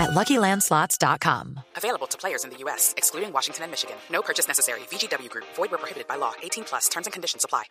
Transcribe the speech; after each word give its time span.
at 0.00 0.10
LuckyLandSlots.com. 0.10 1.60
Available 1.76 2.06
to 2.08 2.18
players 2.18 2.44
in 2.44 2.50
the 2.50 2.56
U.S., 2.64 2.94
excluding 2.96 3.32
Washington 3.32 3.64
and 3.64 3.70
Michigan. 3.70 3.96
No 4.10 4.22
purchase 4.22 4.48
necessary. 4.48 4.80
VGW 4.90 5.28
Group. 5.28 5.46
Void 5.56 5.70
where 5.70 5.78
prohibited 5.78 6.08
by 6.08 6.16
law. 6.16 6.32
18 6.42 6.64
plus. 6.64 6.88
Terms 6.88 7.06
and 7.06 7.12
conditions 7.12 7.44
apply. 7.44 7.64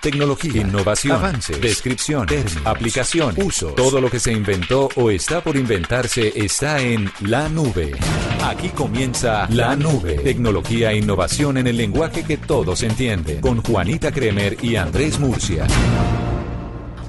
Tecnología, 0.00 0.60
innovación, 0.60 1.16
avances, 1.16 1.60
descripción, 1.60 2.26
términos, 2.26 2.64
aplicación, 2.66 3.34
uso. 3.42 3.72
Todo 3.74 4.00
lo 4.00 4.08
que 4.08 4.20
se 4.20 4.30
inventó 4.32 4.88
o 4.94 5.10
está 5.10 5.42
por 5.42 5.56
inventarse 5.56 6.32
está 6.36 6.80
en 6.80 7.10
la 7.20 7.48
nube. 7.48 7.96
Aquí 8.44 8.68
comienza 8.68 9.48
la 9.50 9.74
nube. 9.74 10.18
Tecnología 10.18 10.92
e 10.92 10.98
innovación 10.98 11.58
en 11.58 11.66
el 11.66 11.76
lenguaje 11.76 12.22
que 12.24 12.36
todos 12.36 12.82
entienden. 12.82 13.40
Con 13.40 13.62
Juanita 13.62 14.12
Kremer 14.12 14.56
y 14.62 14.76
Andrés 14.76 15.18
Murcia. 15.18 15.66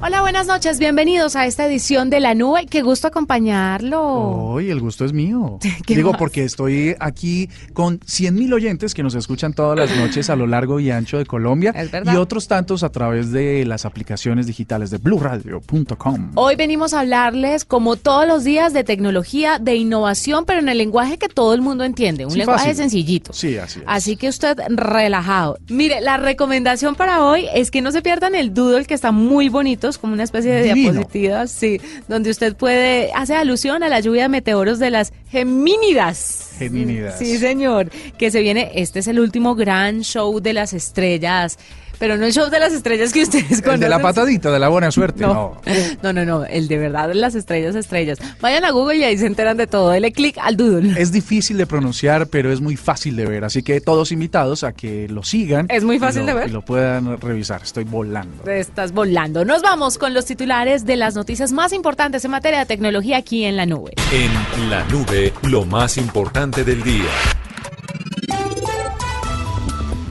Hola, 0.02 0.22
buenas 0.22 0.48
noches. 0.48 0.80
Bienvenidos 0.80 1.36
a 1.36 1.46
esta 1.46 1.66
edición 1.68 2.10
de 2.10 2.22
La 2.22 2.34
Nube. 2.34 2.68
Qué 2.68 2.82
gusto 2.84 3.08
acompañarlo. 3.10 4.02
Hoy 4.02 4.70
el 4.72 4.80
gusto 4.80 5.04
es 5.04 5.12
mío. 5.12 5.60
¿Qué 5.86 5.94
Digo, 5.98 6.12
más? 6.12 6.18
porque 6.20 6.46
estoy 6.46 6.96
aquí 7.02 7.50
con 7.74 8.00
100 8.06 8.34
mil 8.34 8.54
oyentes 8.54 8.94
que 8.94 9.04
nos 9.04 9.14
escuchan 9.14 9.54
todas 9.54 9.78
las 9.78 9.94
noches 9.98 10.30
a 10.30 10.38
lo 10.38 10.48
largo 10.48 10.80
y 10.80 10.90
ancho 10.90 11.18
de 11.18 11.26
Colombia. 11.26 11.74
Y 12.06 12.16
otros 12.16 12.48
tantos 12.48 12.84
a 12.84 12.90
través 12.94 13.34
de 13.34 13.66
las 13.66 13.84
aplicaciones 13.84 14.48
digitales 14.48 14.90
de 14.90 15.00
bluradio.com. 15.00 16.32
Hoy 16.36 16.56
venimos 16.56 16.94
a 16.94 17.02
hablarles, 17.02 17.66
como 17.66 17.98
todos 17.98 18.26
los 18.26 18.46
días, 18.46 18.72
de 18.72 18.86
tecnología, 18.86 19.60
de 19.60 19.76
innovación, 19.76 20.46
pero 20.46 20.62
en 20.62 20.70
el 20.70 20.78
lenguaje 20.78 21.18
que 21.18 21.28
todo 21.28 21.54
el 21.54 21.62
mundo 21.62 21.84
entiende. 21.84 22.24
Un 22.26 22.32
Sí, 22.32 22.38
lenguaje 22.38 22.70
fácil. 22.70 22.78
sencillito. 22.78 23.34
Sí, 23.34 23.58
así 23.58 23.80
es. 23.80 23.86
Así 23.86 24.16
que 24.16 24.30
usted 24.30 24.58
relajado. 24.70 25.58
Mire, 25.68 26.00
la 26.00 26.16
recomendación 26.16 26.96
para 26.96 27.22
hoy 27.26 27.48
es 27.54 27.70
que 27.70 27.82
no 27.82 27.92
se 27.92 28.02
pierdan 28.02 28.34
el 28.34 28.54
doodle 28.54 28.86
que 28.86 28.94
está 28.94 29.12
muy 29.12 29.50
bonito, 29.50 29.89
como 29.98 30.14
una 30.14 30.24
especie 30.24 30.52
de 30.52 30.64
Divino. 30.64 30.92
diapositivas, 30.94 31.52
sí, 31.52 31.80
donde 32.08 32.30
usted 32.30 32.56
puede, 32.56 33.12
hace 33.14 33.36
alusión 33.36 33.84
a 33.84 33.90
la 33.90 34.00
lluvia 34.00 34.24
de 34.24 34.30
meteoros 34.30 34.80
de 34.80 34.90
las 34.90 35.14
Gemínidas. 35.30 36.52
Gemínidas. 36.58 37.18
Sí, 37.20 37.38
señor, 37.38 37.90
que 38.18 38.32
se 38.32 38.42
viene, 38.42 38.72
este 38.76 39.00
es 39.00 39.08
el 39.08 39.20
último 39.20 39.56
gran 39.56 40.02
show 40.02 40.40
de 40.40 40.54
las 40.54 40.74
estrellas, 40.74 41.58
pero 42.00 42.18
no 42.18 42.26
el 42.26 42.34
show 42.34 42.50
de 42.50 42.60
las 42.60 42.74
estrellas 42.74 43.14
que 43.14 43.24
ustedes 43.24 43.52
El 43.52 43.62
conocen. 43.62 43.82
de 43.82 43.90
la 43.90 44.00
patadita, 44.00 44.52
de 44.52 44.60
la 44.60 44.70
buena 44.70 44.90
suerte. 44.92 45.22
No, 45.22 45.60
no, 46.04 46.14
no, 46.14 46.26
no, 46.26 46.46
el 46.46 46.68
de 46.68 46.78
verdad, 46.78 47.12
las 47.14 47.36
estrellas, 47.36 47.76
estrellas. 47.76 48.18
Vayan 48.42 48.66
a 48.66 48.72
Google 48.72 48.98
y 48.98 49.04
ahí 49.04 49.18
se 49.18 49.26
enteran 49.26 49.58
de 49.58 49.68
todo. 49.68 49.90
Dele 49.92 50.12
clic 50.12 50.38
al 50.42 50.58
doodle. 50.58 51.00
Es 51.00 51.12
difícil 51.12 51.58
de 51.58 51.68
pronunciar, 51.68 52.28
pero 52.28 52.52
es 52.52 52.62
muy 52.62 52.76
fácil 52.78 53.16
de 53.16 53.26
ver. 53.26 53.44
Así 53.44 53.62
que 53.64 53.82
todos 53.82 54.12
invitados 54.12 54.64
a 54.64 54.72
que 54.74 55.08
lo 55.10 55.24
sigan. 55.24 55.68
Es 55.70 55.84
muy 55.84 56.00
fácil 56.00 56.22
lo- 56.22 56.28
de 56.28 56.34
ver. 56.34 56.50
Y 56.50 56.52
lo 56.52 56.62
puedan 56.64 57.20
revisar. 57.20 57.62
Estoy 57.62 57.84
volando. 57.84 58.44
Te 58.44 58.60
estás 58.60 58.92
volando. 58.94 59.44
Nos 59.46 59.62
vamos 59.62 59.98
con 59.98 60.14
los 60.14 60.26
titulares 60.26 60.86
de 60.86 60.96
las 60.96 61.16
noticias 61.16 61.52
más 61.52 61.74
importantes 61.74 62.24
en 62.26 62.32
materia 62.32 62.60
de 62.60 62.66
tecnología 62.66 63.18
aquí 63.18 63.44
en 63.46 63.58
la 63.58 63.66
nube. 63.66 63.94
En 64.14 64.70
la 64.70 64.84
nube, 64.86 65.34
lo 65.44 65.66
más 65.66 65.98
importante 65.98 66.64
del 66.64 66.82
día. 66.84 67.06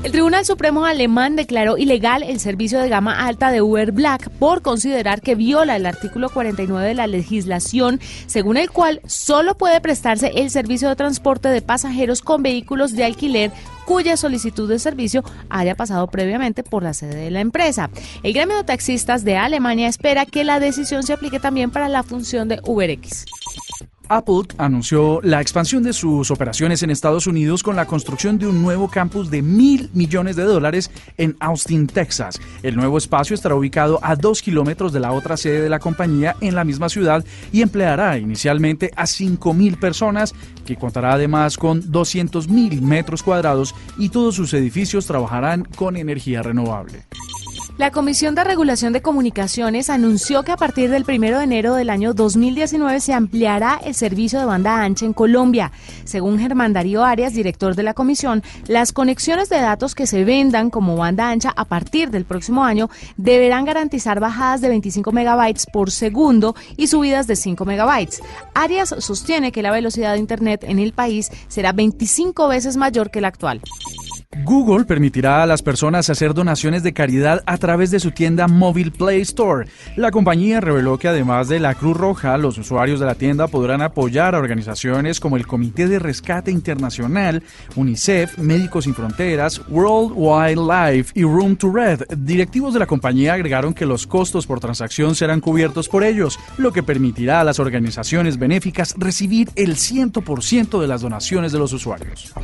El 0.04 0.12
Tribunal 0.12 0.46
Supremo 0.46 0.84
alemán 0.84 1.34
declaró 1.34 1.76
ilegal 1.76 2.22
el 2.22 2.38
servicio 2.38 2.78
de 2.78 2.88
gama 2.88 3.26
alta 3.26 3.50
de 3.50 3.62
Uber 3.62 3.90
Black 3.90 4.30
por 4.30 4.62
considerar 4.62 5.20
que 5.20 5.34
viola 5.34 5.74
el 5.74 5.86
artículo 5.86 6.30
49 6.30 6.86
de 6.86 6.94
la 6.94 7.08
legislación, 7.08 7.98
según 8.26 8.56
el 8.58 8.70
cual 8.70 9.00
solo 9.06 9.56
puede 9.56 9.80
prestarse 9.80 10.30
el 10.36 10.50
servicio 10.50 10.88
de 10.88 10.94
transporte 10.94 11.48
de 11.48 11.62
pasajeros 11.62 12.22
con 12.22 12.44
vehículos 12.44 12.92
de 12.92 13.04
alquiler 13.04 13.50
cuya 13.86 14.16
solicitud 14.16 14.68
de 14.68 14.78
servicio 14.78 15.24
haya 15.50 15.74
pasado 15.74 16.06
previamente 16.06 16.62
por 16.62 16.84
la 16.84 16.94
sede 16.94 17.16
de 17.16 17.30
la 17.32 17.40
empresa. 17.40 17.90
El 18.22 18.34
gremio 18.34 18.56
de 18.56 18.64
taxistas 18.64 19.24
de 19.24 19.36
Alemania 19.36 19.88
espera 19.88 20.26
que 20.26 20.44
la 20.44 20.60
decisión 20.60 21.02
se 21.02 21.14
aplique 21.14 21.40
también 21.40 21.70
para 21.70 21.88
la 21.88 22.04
función 22.04 22.46
de 22.48 22.60
UberX. 22.64 23.24
Apple 24.08 24.42
anunció 24.56 25.20
la 25.22 25.40
expansión 25.40 25.82
de 25.82 25.92
sus 25.92 26.30
operaciones 26.30 26.82
en 26.82 26.90
Estados 26.90 27.26
Unidos 27.26 27.62
con 27.62 27.76
la 27.76 27.86
construcción 27.86 28.38
de 28.38 28.46
un 28.46 28.62
nuevo 28.62 28.88
campus 28.88 29.30
de 29.30 29.42
mil 29.42 29.90
millones 29.92 30.36
de 30.36 30.44
dólares 30.44 30.90
en 31.16 31.36
Austin, 31.40 31.86
Texas. 31.86 32.40
El 32.62 32.76
nuevo 32.76 32.98
espacio 32.98 33.34
estará 33.34 33.54
ubicado 33.54 33.98
a 34.02 34.16
dos 34.16 34.42
kilómetros 34.42 34.92
de 34.92 35.00
la 35.00 35.12
otra 35.12 35.36
sede 35.36 35.60
de 35.60 35.68
la 35.68 35.78
compañía 35.78 36.36
en 36.40 36.54
la 36.54 36.64
misma 36.64 36.88
ciudad 36.88 37.24
y 37.52 37.62
empleará 37.62 38.18
inicialmente 38.18 38.90
a 38.96 39.06
cinco 39.06 39.54
mil 39.54 39.78
personas, 39.78 40.34
que 40.66 40.76
contará 40.76 41.12
además 41.12 41.56
con 41.56 41.90
200 41.90 42.48
mil 42.48 42.82
metros 42.82 43.22
cuadrados 43.22 43.74
y 43.98 44.08
todos 44.08 44.34
sus 44.34 44.54
edificios 44.54 45.06
trabajarán 45.06 45.64
con 45.64 45.96
energía 45.96 46.42
renovable. 46.42 47.04
La 47.78 47.92
Comisión 47.92 48.34
de 48.34 48.42
Regulación 48.42 48.92
de 48.92 49.02
Comunicaciones 49.02 49.88
anunció 49.88 50.42
que 50.42 50.50
a 50.50 50.56
partir 50.56 50.90
del 50.90 51.04
1 51.06 51.38
de 51.38 51.44
enero 51.44 51.74
del 51.76 51.90
año 51.90 52.12
2019 52.12 52.98
se 52.98 53.12
ampliará 53.12 53.80
el 53.84 53.94
servicio 53.94 54.40
de 54.40 54.46
banda 54.46 54.82
ancha 54.82 55.06
en 55.06 55.12
Colombia. 55.12 55.70
Según 56.02 56.40
Germán 56.40 56.72
Darío 56.72 57.04
Arias, 57.04 57.34
director 57.34 57.76
de 57.76 57.84
la 57.84 57.94
comisión, 57.94 58.42
las 58.66 58.92
conexiones 58.92 59.48
de 59.48 59.60
datos 59.60 59.94
que 59.94 60.08
se 60.08 60.24
vendan 60.24 60.70
como 60.70 60.96
banda 60.96 61.30
ancha 61.30 61.54
a 61.56 61.66
partir 61.66 62.10
del 62.10 62.24
próximo 62.24 62.64
año 62.64 62.90
deberán 63.16 63.64
garantizar 63.64 64.18
bajadas 64.18 64.60
de 64.60 64.70
25 64.70 65.12
megabytes 65.12 65.66
por 65.72 65.92
segundo 65.92 66.56
y 66.76 66.88
subidas 66.88 67.28
de 67.28 67.36
5 67.36 67.64
megabytes. 67.64 68.20
Arias 68.54 68.92
sostiene 68.98 69.52
que 69.52 69.62
la 69.62 69.70
velocidad 69.70 70.14
de 70.14 70.18
Internet 70.18 70.64
en 70.64 70.80
el 70.80 70.94
país 70.94 71.30
será 71.46 71.70
25 71.70 72.48
veces 72.48 72.76
mayor 72.76 73.12
que 73.12 73.20
la 73.20 73.28
actual. 73.28 73.60
Google 74.44 74.84
permitirá 74.84 75.42
a 75.42 75.46
las 75.46 75.62
personas 75.62 76.10
hacer 76.10 76.34
donaciones 76.34 76.82
de 76.82 76.92
caridad 76.92 77.42
a 77.46 77.56
través 77.56 77.90
de 77.90 77.98
su 77.98 78.10
tienda 78.10 78.46
Mobile 78.46 78.90
Play 78.90 79.22
Store. 79.22 79.66
La 79.96 80.10
compañía 80.10 80.60
reveló 80.60 80.98
que 80.98 81.08
además 81.08 81.48
de 81.48 81.58
la 81.60 81.74
Cruz 81.74 81.96
Roja, 81.96 82.36
los 82.36 82.58
usuarios 82.58 83.00
de 83.00 83.06
la 83.06 83.14
tienda 83.14 83.46
podrán 83.46 83.80
apoyar 83.80 84.34
a 84.34 84.38
organizaciones 84.38 85.18
como 85.18 85.38
el 85.38 85.46
Comité 85.46 85.88
de 85.88 85.98
Rescate 85.98 86.50
Internacional, 86.50 87.42
UNICEF, 87.74 88.36
Médicos 88.36 88.84
Sin 88.84 88.94
Fronteras, 88.94 89.62
World 89.70 90.12
Wildlife 90.14 91.18
y 91.18 91.22
Room 91.22 91.56
to 91.56 91.72
Red. 91.72 92.02
Directivos 92.14 92.74
de 92.74 92.80
la 92.80 92.86
compañía 92.86 93.32
agregaron 93.32 93.72
que 93.72 93.86
los 93.86 94.06
costos 94.06 94.46
por 94.46 94.60
transacción 94.60 95.14
serán 95.14 95.40
cubiertos 95.40 95.88
por 95.88 96.04
ellos, 96.04 96.38
lo 96.58 96.70
que 96.70 96.82
permitirá 96.82 97.40
a 97.40 97.44
las 97.44 97.60
organizaciones 97.60 98.38
benéficas 98.38 98.94
recibir 98.98 99.48
el 99.56 99.76
100% 99.76 100.80
de 100.80 100.86
las 100.86 101.00
donaciones 101.00 101.50
de 101.50 101.58
los 101.58 101.72
usuarios. 101.72 102.34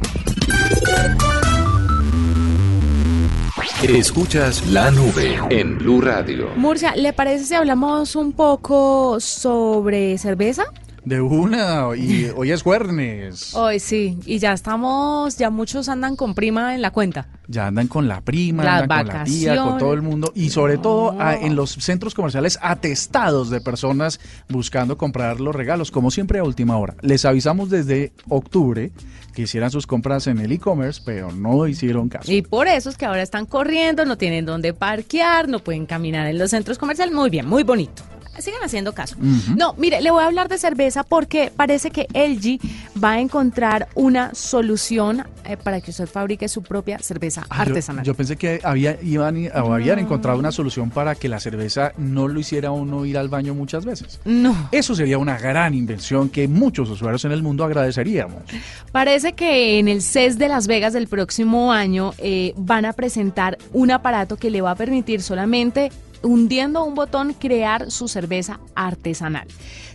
Escuchas 3.89 4.67
la 4.69 4.91
nube 4.91 5.39
en 5.51 5.77
Blue 5.77 6.01
Radio. 6.01 6.49
Murcia, 6.57 6.97
¿le 6.97 7.13
parece 7.13 7.45
si 7.45 7.55
hablamos 7.55 8.17
un 8.17 8.33
poco 8.33 9.21
sobre 9.21 10.17
cerveza? 10.17 10.65
De 11.05 11.21
una, 11.21 11.89
y 11.97 12.27
hoy 12.37 12.51
es 12.51 12.63
jueves. 12.63 13.55
Hoy 13.55 13.79
sí, 13.79 14.19
y 14.25 14.39
ya 14.39 14.53
estamos, 14.55 15.37
ya 15.37 15.51
muchos 15.51 15.89
andan 15.91 16.17
con 16.17 16.35
prima 16.35 16.75
en 16.75 16.81
la 16.83 16.91
cuenta. 16.93 17.29
Ya 17.47 17.67
andan 17.67 17.89
con 17.89 18.09
la 18.09 18.23
prima, 18.23 18.65
Las 18.65 18.83
andan 18.83 19.07
con 19.07 19.15
la 19.17 19.25
tía, 19.25 19.57
con 19.63 19.79
todo 19.79 19.93
el 19.93 20.01
mundo. 20.01 20.33
Y 20.35 20.49
sobre 20.49 20.79
todo 20.79 21.21
a- 21.21 21.35
en 21.37 21.57
los 21.57 21.73
centros 21.73 22.15
comerciales 22.15 22.59
atestados 22.63 23.51
de 23.51 23.61
personas 23.61 24.19
buscando 24.49 24.97
comprar 24.97 25.41
los 25.41 25.55
regalos, 25.55 25.91
como 25.91 26.11
siempre 26.11 26.39
a 26.39 26.45
última 26.45 26.79
hora. 26.79 26.95
Les 27.03 27.25
avisamos 27.27 27.69
desde 27.69 28.13
octubre 28.29 28.91
que 29.35 29.43
hicieran 29.43 29.71
sus 29.71 29.87
compras 29.87 30.27
en 30.27 30.39
el 30.39 30.53
e-commerce, 30.53 31.03
pero 31.05 31.33
no 31.33 31.67
hicieron 31.67 32.09
caso. 32.09 32.33
Y 32.33 32.41
por 32.43 32.67
eso 32.67 32.89
es 32.89 32.97
que 32.97 33.05
ahora 33.05 33.21
están 33.23 33.45
corriendo, 33.47 34.05
no 34.07 34.17
tienen 34.17 34.47
dónde 34.47 34.73
parquear, 34.73 35.49
no 35.49 35.59
pueden 35.59 35.85
caminar 35.87 36.27
en 36.29 36.39
los 36.39 36.51
centros 36.51 36.79
comerciales. 36.79 37.15
Muy 37.15 37.29
bien, 37.31 37.47
muy 37.47 37.63
bonito. 37.63 38.05
Sigan 38.39 38.63
haciendo 38.65 38.93
caso. 38.95 39.17
No, 39.57 39.75
mire, 39.79 40.01
le 40.03 40.11
voy 40.11 40.23
a 40.23 40.27
hablar 40.27 40.49
de 40.49 40.59
cerveza 40.59 41.03
porque 41.05 41.53
parece 41.55 41.91
que 41.91 42.07
LG 42.13 42.59
va 43.03 43.13
a 43.13 43.21
encontrar 43.21 43.89
una 43.95 44.35
solución 44.35 45.25
eh, 45.45 45.57
para 45.57 45.81
que 45.81 45.91
usted 45.91 46.07
fabrique 46.07 46.49
su 46.49 46.63
propia 46.63 46.99
cerveza 46.99 47.45
Ah, 47.51 47.63
artesanal. 47.63 48.05
Yo, 48.05 48.15
pensé 48.15 48.37
que 48.37 48.61
había, 48.63 48.99
iban, 49.03 49.37
o 49.55 49.73
habían 49.75 49.99
encontrado 49.99 50.39
una 50.39 50.53
solución 50.53 50.91
para 50.91 51.15
que 51.15 51.29
la 51.29 51.41
cerveza 51.41 51.93
no 51.99 52.29
lo 52.29 52.41
hiciera 52.41 52.71
uno 52.71 53.05
ir 53.05 53.19
al 53.19 53.29
baño 53.29 53.55
muchas 53.55 53.85
veces. 53.85 54.21
no. 54.25 54.69
Eso 54.73 54.95
sería 54.95 55.19
una 55.19 55.39
gran 55.39 55.75
invención 55.75 56.29
que 56.29 56.49
muchos 56.49 56.89
usuarios 56.91 57.25
en 57.25 57.33
el 57.33 57.43
mundo 57.43 57.65
agradeceríamos. 57.65 58.43
Parece 58.93 59.33
que 59.35 59.79
en 59.79 59.89
el 59.89 60.03
CES 60.03 60.39
de 60.39 60.49
Las 60.49 60.67
Vegas 60.67 60.93
del 60.93 61.07
próximo 61.09 61.73
año 61.73 62.13
eh, 62.19 62.53
van 62.57 62.85
a 62.85 62.93
presentar 62.93 63.59
un 63.73 63.91
aparato 63.91 64.37
que 64.37 64.51
le 64.51 64.61
va 64.63 64.73
a 64.73 64.75
permitir 64.75 65.23
solamente 65.23 65.91
hundiendo 66.25 66.85
un 66.85 66.95
botón 66.95 67.35
crear 67.35 67.91
su 67.91 68.09
cerveza 68.09 68.61
artesanal. 68.75 69.47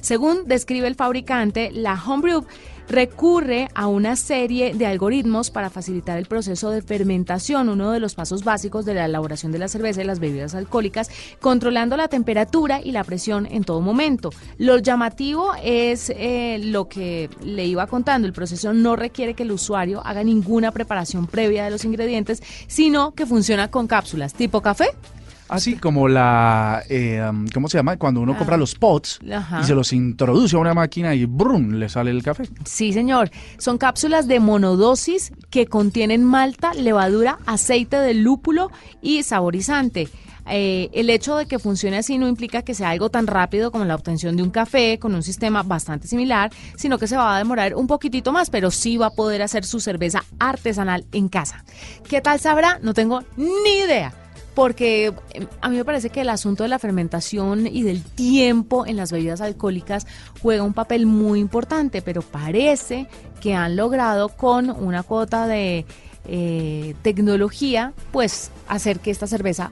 Según 0.02 0.46
describe 0.46 0.88
el 0.88 0.96
fabricante, 0.96 1.72
la 1.74 2.02
Homebrew 2.02 2.46
recurre 2.90 3.70
a 3.76 3.88
una 3.88 4.16
serie 4.16 4.74
de 4.74 4.88
algoritmos 4.88 5.52
para 5.52 5.70
facilitar 5.70 6.18
el 6.18 6.26
proceso 6.26 6.72
de 6.72 6.82
fermentación, 6.82 7.70
uno 7.70 7.92
de 7.92 8.00
los 8.00 8.16
pasos 8.16 8.44
básicos 8.44 8.84
de 8.84 8.96
la 8.96 9.06
elaboración 9.06 9.52
de 9.52 9.60
la 9.60 9.68
cerveza 9.68 10.02
y 10.02 10.06
las 10.06 10.20
bebidas 10.20 10.56
alcohólicas, 10.56 11.10
controlando 11.40 11.96
la 11.98 12.08
temperatura 12.08 12.82
y 12.84 12.92
la 12.92 13.04
presión 13.04 13.46
en 13.46 13.64
todo 13.64 13.82
momento. 13.82 14.32
Lo 14.58 14.80
llamativo 14.80 15.52
es 15.64 16.10
eh, 16.10 16.60
lo 16.64 16.90
que 16.90 17.30
le 17.44 17.66
iba 17.66 17.86
contando, 17.88 18.28
el 18.28 18.34
proceso 18.34 18.74
no 18.74 18.96
requiere 18.96 19.36
que 19.36 19.44
el 19.44 19.52
usuario 19.52 20.02
haga 20.04 20.24
ninguna 20.24 20.72
preparación 20.72 21.28
previa 21.28 21.64
de 21.64 21.72
los 21.72 21.86
ingredientes, 21.86 22.42
sino 22.68 23.12
que 23.14 23.28
funciona 23.28 23.70
con 23.70 23.88
cápsulas 23.88 24.34
tipo 24.34 24.62
café 24.62 24.90
Así 25.50 25.76
como 25.76 26.08
la, 26.08 26.84
eh, 26.90 27.22
¿cómo 27.54 27.68
se 27.68 27.78
llama? 27.78 27.98
Cuando 27.98 28.22
uno 28.22 28.38
compra 28.38 28.56
ah. 28.56 28.60
los 28.60 28.76
pots 28.76 29.20
y 29.24 29.64
se 29.64 29.76
los 29.76 29.92
introduce 29.94 30.56
a 30.56 30.60
una 30.60 30.74
máquina 30.74 31.16
y 31.16 31.26
¡brum! 31.26 31.72
le 31.74 31.90
sale 31.90 32.12
el 32.12 32.24
café. 32.24 32.44
Sí, 32.66 32.94
señor. 32.94 33.32
Son 33.58 33.78
cápsulas 33.78 34.28
de 34.28 34.40
monodosis 34.40 35.34
que 35.50 35.66
contienen 35.66 36.24
malta, 36.24 36.74
levadura, 36.74 37.40
aceite 37.46 37.98
de 37.98 38.14
lúpulo 38.14 38.72
y 39.02 39.24
saborizante. 39.24 40.08
Eh, 40.52 40.90
el 40.94 41.10
hecho 41.10 41.36
de 41.36 41.46
que 41.46 41.60
funcione 41.60 41.98
así 41.98 42.18
no 42.18 42.28
implica 42.28 42.64
que 42.64 42.74
sea 42.74 42.90
algo 42.90 43.10
tan 43.10 43.28
rápido 43.28 43.72
como 43.72 43.86
la 43.86 43.96
obtención 43.96 44.36
de 44.36 44.44
un 44.44 44.50
café 44.50 44.98
con 44.98 45.14
un 45.14 45.22
sistema 45.22 45.64
bastante 45.64 46.08
similar, 46.08 46.52
sino 46.76 46.98
que 46.98 47.08
se 47.08 47.16
va 47.16 47.36
a 47.36 47.38
demorar 47.38 47.76
un 47.76 47.88
poquitito 47.88 48.32
más, 48.32 48.50
pero 48.50 48.72
sí 48.72 48.98
va 48.98 49.08
a 49.08 49.12
poder 49.12 49.42
hacer 49.42 49.66
su 49.66 49.80
cerveza 49.80 50.24
artesanal 50.40 51.06
en 51.12 51.30
casa. 51.30 51.64
¿Qué 52.08 52.22
tal 52.22 52.40
sabrá? 52.40 52.80
No 52.82 52.94
tengo 52.94 53.24
ni 53.38 53.80
idea 53.86 54.14
porque 54.60 55.14
em, 55.32 55.48
a 55.62 55.70
mí 55.70 55.78
me 55.78 55.86
parece 55.86 56.10
que 56.10 56.20
el 56.20 56.28
asunto 56.28 56.64
de 56.64 56.70
la 56.70 56.80
fermentación 56.80 57.66
y 57.66 57.84
del 57.84 58.04
tiempo 58.04 58.86
en 58.86 58.98
las 58.98 59.10
bebidas 59.10 59.40
alcohólicas 59.40 60.06
juega 60.42 60.64
un 60.64 60.74
papel 60.74 61.06
muy 61.06 61.40
importante, 61.40 62.02
pero 62.02 62.22
parece 62.22 63.08
que 63.40 63.56
han 63.56 63.78
logrado 63.78 64.28
con 64.28 64.70
una 64.70 65.04
cuota 65.04 65.48
de 65.48 65.86
eh, 66.26 66.94
tecnología, 67.04 67.94
pues 68.12 68.52
hacer 68.68 69.00
que 69.00 69.12
esta 69.12 69.28
cerveza 69.28 69.72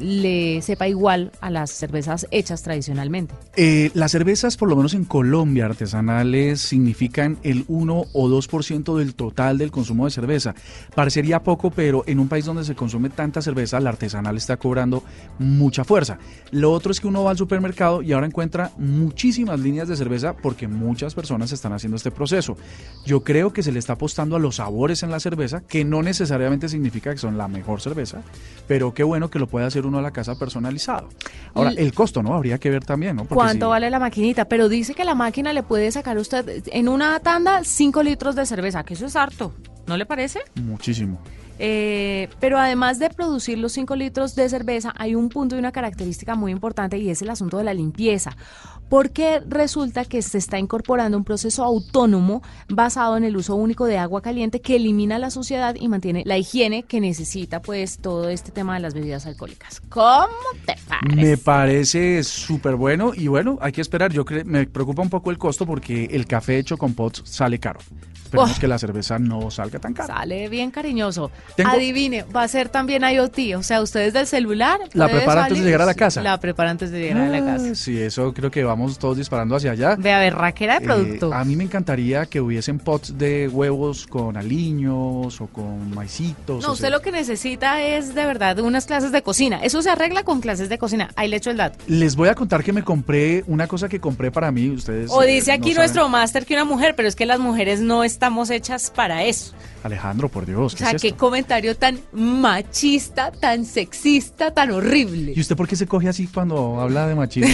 le 0.00 0.60
sepa 0.62 0.88
igual 0.88 1.32
a 1.40 1.50
las 1.50 1.70
cervezas 1.70 2.26
hechas 2.30 2.62
tradicionalmente. 2.62 3.34
Eh, 3.56 3.90
las 3.94 4.12
cervezas, 4.12 4.56
por 4.56 4.68
lo 4.68 4.76
menos 4.76 4.94
en 4.94 5.04
Colombia, 5.04 5.66
artesanales, 5.66 6.60
significan 6.60 7.38
el 7.42 7.64
1 7.68 8.04
o 8.12 8.28
2% 8.28 8.98
del 8.98 9.14
total 9.14 9.58
del 9.58 9.70
consumo 9.70 10.04
de 10.04 10.10
cerveza. 10.10 10.54
Parecería 10.94 11.42
poco, 11.42 11.70
pero 11.70 12.04
en 12.06 12.18
un 12.18 12.28
país 12.28 12.44
donde 12.44 12.64
se 12.64 12.74
consume 12.74 13.10
tanta 13.10 13.42
cerveza, 13.42 13.80
la 13.80 13.90
artesanal 13.90 14.36
está 14.36 14.56
cobrando 14.56 15.02
mucha 15.38 15.84
fuerza. 15.84 16.18
Lo 16.50 16.72
otro 16.72 16.92
es 16.92 17.00
que 17.00 17.08
uno 17.08 17.24
va 17.24 17.30
al 17.30 17.38
supermercado 17.38 18.02
y 18.02 18.12
ahora 18.12 18.26
encuentra 18.26 18.72
muchísimas 18.78 19.60
líneas 19.60 19.88
de 19.88 19.96
cerveza 19.96 20.36
porque 20.36 20.68
muchas 20.68 21.14
personas 21.14 21.52
están 21.52 21.72
haciendo 21.72 21.96
este 21.96 22.10
proceso. 22.10 22.56
Yo 23.04 23.22
creo 23.22 23.52
que 23.52 23.62
se 23.62 23.72
le 23.72 23.78
está 23.78 23.94
apostando 23.94 24.36
a 24.36 24.38
los 24.38 24.56
sabores 24.56 25.02
en 25.02 25.10
la 25.10 25.20
cerveza, 25.20 25.62
que 25.66 25.84
no 25.84 26.02
necesariamente 26.02 26.68
significa 26.68 27.12
que 27.12 27.18
son 27.18 27.38
la 27.38 27.48
mejor 27.48 27.80
cerveza, 27.80 28.22
pero 28.66 28.94
qué 28.94 29.02
bueno 29.02 29.30
que 29.30 29.38
lo 29.38 29.46
pueda 29.46 29.66
hacer 29.66 29.75
uno 29.84 29.98
a 29.98 30.02
la 30.02 30.12
casa 30.12 30.38
personalizado. 30.38 31.08
Ahora, 31.54 31.72
el 31.76 31.92
costo, 31.92 32.22
¿no? 32.22 32.34
Habría 32.34 32.58
que 32.58 32.70
ver 32.70 32.84
también, 32.84 33.16
¿no? 33.16 33.26
¿Cuánto 33.26 33.68
vale 33.68 33.90
la 33.90 33.98
maquinita? 33.98 34.46
Pero 34.46 34.68
dice 34.68 34.94
que 34.94 35.04
la 35.04 35.14
máquina 35.14 35.52
le 35.52 35.62
puede 35.62 35.90
sacar 35.90 36.16
usted 36.18 36.62
en 36.66 36.88
una 36.88 37.18
tanda 37.20 37.64
5 37.64 38.02
litros 38.02 38.36
de 38.36 38.46
cerveza, 38.46 38.84
que 38.84 38.94
eso 38.94 39.06
es 39.06 39.16
harto, 39.16 39.52
¿no 39.86 39.96
le 39.96 40.06
parece? 40.06 40.40
Muchísimo. 40.54 41.20
Eh, 41.58 42.28
pero 42.38 42.58
además 42.58 42.98
de 42.98 43.08
producir 43.08 43.58
los 43.58 43.72
5 43.72 43.96
litros 43.96 44.34
de 44.34 44.48
cerveza, 44.48 44.92
hay 44.96 45.14
un 45.14 45.28
punto 45.28 45.56
y 45.56 45.58
una 45.58 45.72
característica 45.72 46.34
muy 46.34 46.52
importante 46.52 46.98
y 46.98 47.08
es 47.08 47.22
el 47.22 47.30
asunto 47.30 47.58
de 47.58 47.64
la 47.64 47.74
limpieza 47.74 48.36
porque 48.88 49.40
resulta 49.48 50.04
que 50.04 50.22
se 50.22 50.38
está 50.38 50.58
incorporando 50.58 51.16
un 51.16 51.24
proceso 51.24 51.64
autónomo 51.64 52.42
basado 52.68 53.16
en 53.16 53.24
el 53.24 53.36
uso 53.36 53.54
único 53.54 53.86
de 53.86 53.98
agua 53.98 54.22
caliente 54.22 54.60
que 54.60 54.76
elimina 54.76 55.18
la 55.18 55.30
suciedad 55.30 55.74
y 55.78 55.88
mantiene 55.88 56.22
la 56.24 56.38
higiene 56.38 56.82
que 56.84 57.00
necesita 57.00 57.60
pues 57.62 57.98
todo 57.98 58.28
este 58.28 58.52
tema 58.52 58.74
de 58.74 58.80
las 58.80 58.94
bebidas 58.94 59.26
alcohólicas. 59.26 59.80
¿Cómo 59.88 60.26
te 60.64 60.76
parece? 60.88 61.16
Me 61.16 61.36
parece 61.36 62.22
súper 62.24 62.76
bueno 62.76 63.12
y 63.14 63.28
bueno, 63.28 63.58
hay 63.60 63.72
que 63.72 63.80
esperar. 63.80 64.12
Yo 64.12 64.24
me 64.44 64.66
preocupa 64.66 65.02
un 65.02 65.10
poco 65.10 65.30
el 65.30 65.38
costo 65.38 65.66
porque 65.66 66.04
el 66.12 66.26
café 66.26 66.58
hecho 66.58 66.76
con 66.76 66.94
pots 66.94 67.22
sale 67.24 67.58
caro. 67.58 67.80
Esperemos 68.26 68.58
que 68.58 68.66
la 68.66 68.78
cerveza 68.78 69.18
no 69.18 69.50
salga 69.50 69.78
tan 69.78 69.94
cara. 69.94 70.14
Sale 70.14 70.48
bien 70.48 70.70
cariñoso. 70.72 71.30
Adivine, 71.64 72.24
va 72.24 72.42
a 72.42 72.48
ser 72.48 72.68
también 72.68 73.04
IoT. 73.04 73.56
O 73.56 73.62
sea, 73.62 73.80
ustedes 73.80 74.12
del 74.12 74.26
celular. 74.26 74.80
La 74.94 75.08
prepara 75.08 75.44
antes 75.44 75.58
de 75.58 75.64
llegar 75.64 75.82
a 75.82 75.86
la 75.86 75.94
casa. 75.94 76.22
La 76.22 76.40
prepara 76.40 76.70
antes 76.70 76.90
de 76.90 77.00
llegar 77.00 77.22
a 77.22 77.28
la 77.28 77.44
casa. 77.44 77.74
Sí, 77.74 78.00
eso 78.00 78.34
creo 78.34 78.50
que 78.50 78.64
vamos 78.76 78.98
todos 78.98 79.16
disparando 79.16 79.56
hacia 79.56 79.72
allá. 79.72 79.96
Ve 79.96 80.12
a 80.12 80.18
ver, 80.18 80.34
raquera 80.34 80.78
de 80.78 80.84
eh, 80.84 80.86
producto. 80.86 81.32
a 81.32 81.44
mí 81.44 81.56
me 81.56 81.64
encantaría 81.64 82.26
que 82.26 82.40
hubiesen 82.40 82.78
pots 82.78 83.16
de 83.16 83.48
huevos 83.48 84.06
con 84.06 84.36
aliños 84.36 85.40
o 85.40 85.46
con 85.46 85.94
maicitos. 85.94 86.62
No, 86.62 86.72
usted 86.72 86.90
lo 86.90 87.00
que 87.00 87.10
necesita 87.10 87.82
es 87.82 88.14
de 88.14 88.26
verdad 88.26 88.58
unas 88.60 88.86
clases 88.86 89.12
de 89.12 89.22
cocina. 89.22 89.60
Eso 89.62 89.82
se 89.82 89.90
arregla 89.90 90.22
con 90.22 90.40
clases 90.40 90.68
de 90.68 90.78
cocina. 90.78 91.10
Ahí 91.16 91.28
le 91.28 91.36
echo 91.36 91.50
el 91.50 91.56
dato. 91.56 91.78
Les 91.86 92.16
voy 92.16 92.28
a 92.28 92.34
contar 92.34 92.62
que 92.62 92.72
me 92.72 92.82
compré 92.82 93.44
una 93.46 93.66
cosa 93.66 93.88
que 93.88 94.00
compré 94.00 94.30
para 94.30 94.50
mí. 94.50 94.68
Ustedes. 94.68 95.10
O 95.10 95.22
dice 95.22 95.50
eh, 95.50 95.54
aquí 95.54 95.74
nuestro 95.74 96.08
máster 96.08 96.44
que 96.44 96.54
una 96.54 96.64
mujer, 96.64 96.94
pero 96.94 97.08
es 97.08 97.16
que 97.16 97.26
las 97.26 97.38
mujeres 97.38 97.80
no 97.80 98.04
estamos 98.04 98.50
hechas 98.50 98.90
para 98.90 99.24
eso. 99.24 99.54
Alejandro, 99.86 100.28
por 100.28 100.46
Dios. 100.46 100.74
¿qué 100.74 100.84
o 100.84 100.88
sea, 100.88 100.98
qué 100.98 101.12
comentario 101.12 101.76
tan 101.76 102.00
machista, 102.12 103.30
tan 103.30 103.64
sexista, 103.64 104.52
tan 104.52 104.72
horrible. 104.72 105.32
¿Y 105.34 105.40
usted 105.40 105.56
por 105.56 105.68
qué 105.68 105.76
se 105.76 105.86
coge 105.86 106.08
así 106.08 106.26
cuando 106.26 106.80
habla 106.80 107.06
de 107.06 107.14
machismo? 107.14 107.46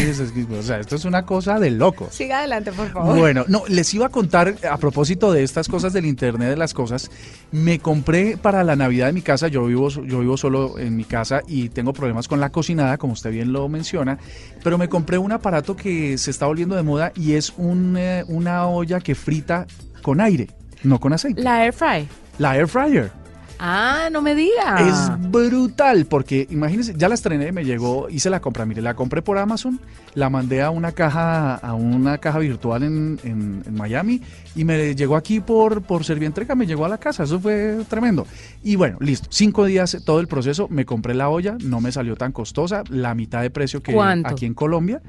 o 0.59 0.63
sea, 0.63 0.81
esto 0.81 0.97
es 0.97 1.05
una 1.05 1.12
cosa 1.20 1.61
de 1.61 1.70
loco. 1.70 2.09
Siga 2.11 2.38
adelante, 2.38 2.73
por 2.73 2.91
favor. 2.91 3.19
Bueno, 3.19 3.44
no, 3.47 3.64
les 3.69 3.93
iba 3.93 4.06
a 4.06 4.09
contar 4.09 4.55
a 4.70 4.79
propósito 4.79 5.31
de 5.31 5.43
estas 5.43 5.69
cosas 5.69 5.93
del 5.93 6.06
Internet 6.06 6.49
de 6.49 6.56
las 6.56 6.73
cosas. 6.73 7.11
Me 7.50 7.79
compré 7.79 8.38
para 8.38 8.64
la 8.64 8.75
Navidad 8.75 9.09
de 9.09 9.12
mi 9.12 9.20
casa, 9.20 9.49
yo 9.49 9.67
vivo, 9.67 9.91
yo 9.91 10.20
vivo 10.20 10.37
solo 10.38 10.79
en 10.79 10.97
mi 10.97 11.05
casa 11.05 11.43
y 11.47 11.69
tengo 11.69 11.93
problemas 11.93 12.29
con 12.29 12.41
la 12.41 12.50
cocinada, 12.50 12.97
como 12.97 13.12
usted 13.12 13.31
bien 13.31 13.53
lo 13.53 13.69
menciona, 13.69 14.19
pero 14.64 14.79
me 14.79 14.88
compré 14.88 15.19
un 15.19 15.32
aparato 15.32 15.76
que 15.76 16.17
se 16.17 16.31
está 16.31 16.47
volviendo 16.47 16.75
de 16.75 16.82
moda 16.82 17.12
y 17.14 17.35
es 17.35 17.53
un, 17.59 17.97
eh, 17.99 18.25
una 18.29 18.67
olla 18.67 19.00
que 19.00 19.14
frita 19.14 19.67
con 20.00 20.20
aire, 20.20 20.49
no 20.82 20.99
con 20.99 21.12
aceite. 21.12 21.43
La 21.43 21.64
air 21.64 21.73
fry. 21.73 22.09
La 22.38 22.56
air 22.56 22.67
fryer. 22.67 23.22
Ah, 23.64 24.09
no 24.11 24.23
me 24.23 24.35
diga. 24.35 24.76
Es 24.81 25.31
brutal, 25.31 26.06
porque 26.06 26.49
imagínense, 26.50 26.94
ya 26.97 27.09
la 27.09 27.14
estrené, 27.14 27.53
me 27.53 27.64
llegó, 27.64 28.09
hice 28.09 28.29
la 28.29 28.41
compra, 28.41 28.67
mire, 28.67 28.82
la 28.82 28.94
compré 28.94 29.23
por 29.23 29.38
Amazon, 29.38 29.79
la 30.14 30.29
mandé 30.31 30.62
a 30.62 30.70
una 30.70 30.91
caja, 30.91 31.55
a 31.55 31.75
una 31.75 32.19
caja 32.19 32.41
virtual 32.41 32.82
en, 32.82 33.20
en, 33.23 33.62
Miami 33.73 34.20
y 34.56 34.64
me 34.64 34.97
llegó 34.97 35.14
aquí 35.14 35.38
por, 35.38 35.82
por 35.82 36.05
Servientrega, 36.05 36.56
me 36.56 36.67
llegó 36.67 36.87
a 36.87 36.88
la 36.88 36.99
casa, 36.99 37.23
eso 37.23 37.38
fue 37.38 37.79
tremendo. 37.88 38.26
Y 38.64 38.75
bueno, 38.75 38.97
listo, 38.99 39.29
cinco 39.31 39.64
días 39.64 39.97
todo 40.05 40.19
el 40.19 40.26
proceso, 40.26 40.67
me 40.69 40.85
compré 40.85 41.14
la 41.14 41.29
olla, 41.29 41.56
no 41.62 41.81
me 41.81 41.93
salió 41.93 42.17
tan 42.17 42.32
costosa, 42.32 42.82
la 42.88 43.14
mitad 43.14 43.43
de 43.43 43.50
precio 43.50 43.81
que 43.81 43.97
aquí 44.25 44.45
en 44.45 44.54
Colombia. 44.54 45.00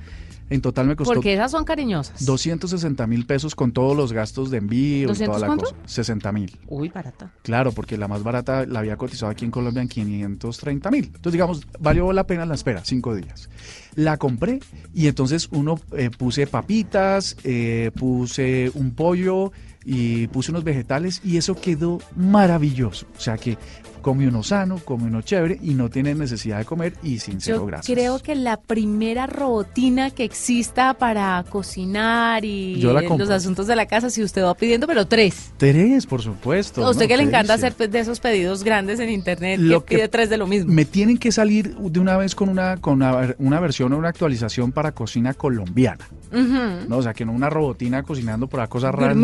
En 0.54 0.62
total 0.62 0.86
me 0.86 0.96
costó. 0.96 1.16
Porque 1.16 1.34
esas 1.34 1.50
son 1.50 1.64
cariñosas. 1.66 2.24
260 2.24 3.08
mil 3.08 3.26
pesos 3.26 3.56
con 3.56 3.72
todos 3.72 3.98
los 3.98 4.14
gastos 4.14 4.52
de 4.52 4.60
envío 4.60 5.12
y 5.12 5.18
toda 5.18 5.40
la 5.40 5.48
cuánto? 5.48 5.66
cosa. 5.66 5.76
60 5.86 6.32
mil. 6.32 6.60
Uy, 6.68 6.90
barata. 6.90 7.34
Claro, 7.42 7.72
porque 7.72 7.98
la 7.98 8.08
más 8.08 8.22
barata 8.22 8.68
la 8.68 8.78
había 8.78 8.96
cotizado 8.96 9.32
aquí 9.32 9.46
en 9.46 9.52
Colombia 9.52 9.82
en 9.82 9.88
530 9.88 10.92
mil. 10.92 11.06
Entonces, 11.06 11.32
digamos, 11.32 11.66
valió 11.80 12.14
la 12.14 12.28
pena 12.28 12.46
la 12.46 12.54
espera, 12.54 12.86
cinco 12.86 13.16
días. 13.16 13.50
La 13.96 14.18
compré 14.18 14.60
y 14.94 15.08
entonces 15.08 15.48
uno 15.52 15.80
eh, 15.98 16.12
puse 16.16 16.46
papitas, 16.46 17.36
eh, 17.44 17.90
puse 17.96 18.72
un 18.76 18.92
pollo 18.92 19.52
y 19.84 20.28
puse 20.28 20.52
unos 20.52 20.64
vegetales 20.64 21.20
y 21.24 21.38
eso 21.38 21.56
quedó 21.56 21.98
maravilloso. 22.16 23.08
O 23.18 23.20
sea 23.20 23.40
que 23.40 23.58
come 24.04 24.28
uno 24.28 24.44
sano, 24.44 24.80
come 24.84 25.06
uno 25.06 25.22
chévere 25.22 25.58
y 25.64 25.74
no 25.74 25.90
tiene 25.90 26.14
necesidad 26.14 26.60
de 26.60 26.66
comer 26.66 26.94
y 27.02 27.18
sin 27.18 27.42
cero 27.42 27.66
grasas. 27.66 27.88
Creo 27.88 28.20
que 28.20 28.36
la 28.36 28.58
primera 28.58 29.26
robotina 29.26 30.12
que 30.12 30.26
exista 30.26 30.94
para 30.94 31.44
cocinar 31.50 32.46
y 32.46 32.76
los 32.76 33.30
asuntos 33.32 33.66
de 33.66 33.76
la 33.76 33.88
casa, 33.88 34.12
si 34.12 34.22
usted 34.22 34.44
va 34.44 34.54
pidiendo, 34.54 34.86
pero 34.86 35.08
tres. 35.08 35.54
Tres, 35.58 36.06
por 36.06 36.22
supuesto. 36.22 36.86
A 36.86 36.90
usted 36.92 37.08
que 37.08 37.18
le 37.18 37.24
encanta 37.24 37.56
hacer 37.56 37.76
de 37.76 38.00
esos 38.00 38.20
pedidos 38.20 38.64
grandes 38.64 39.00
en 39.00 39.10
internet, 39.10 39.60
lo 39.60 39.86
que 39.86 39.96
pide 39.96 40.08
tres 40.10 40.30
de 40.30 40.38
lo 40.38 40.46
mismo. 40.46 40.72
Me 40.72 40.86
tienen 40.86 41.18
que 41.18 41.32
salir 41.32 41.76
de 41.76 42.00
una 42.00 42.18
vez 42.18 42.36
con 42.36 42.50
una, 42.50 42.78
con 42.78 43.02
una, 43.02 43.60
versión 43.62 43.94
o 43.94 43.98
una 43.98 44.10
actualización 44.10 44.74
para 44.74 44.92
cocina 44.92 45.34
colombiana. 45.34 46.06
¿no? 46.32 46.98
O 46.98 47.02
sea, 47.02 47.14
que 47.14 47.24
no 47.26 47.32
una 47.32 47.50
robotina 47.50 48.04
cocinando 48.04 48.48
por 48.48 48.60
la 48.60 48.68
cosa 48.68 48.92
rara. 48.92 49.16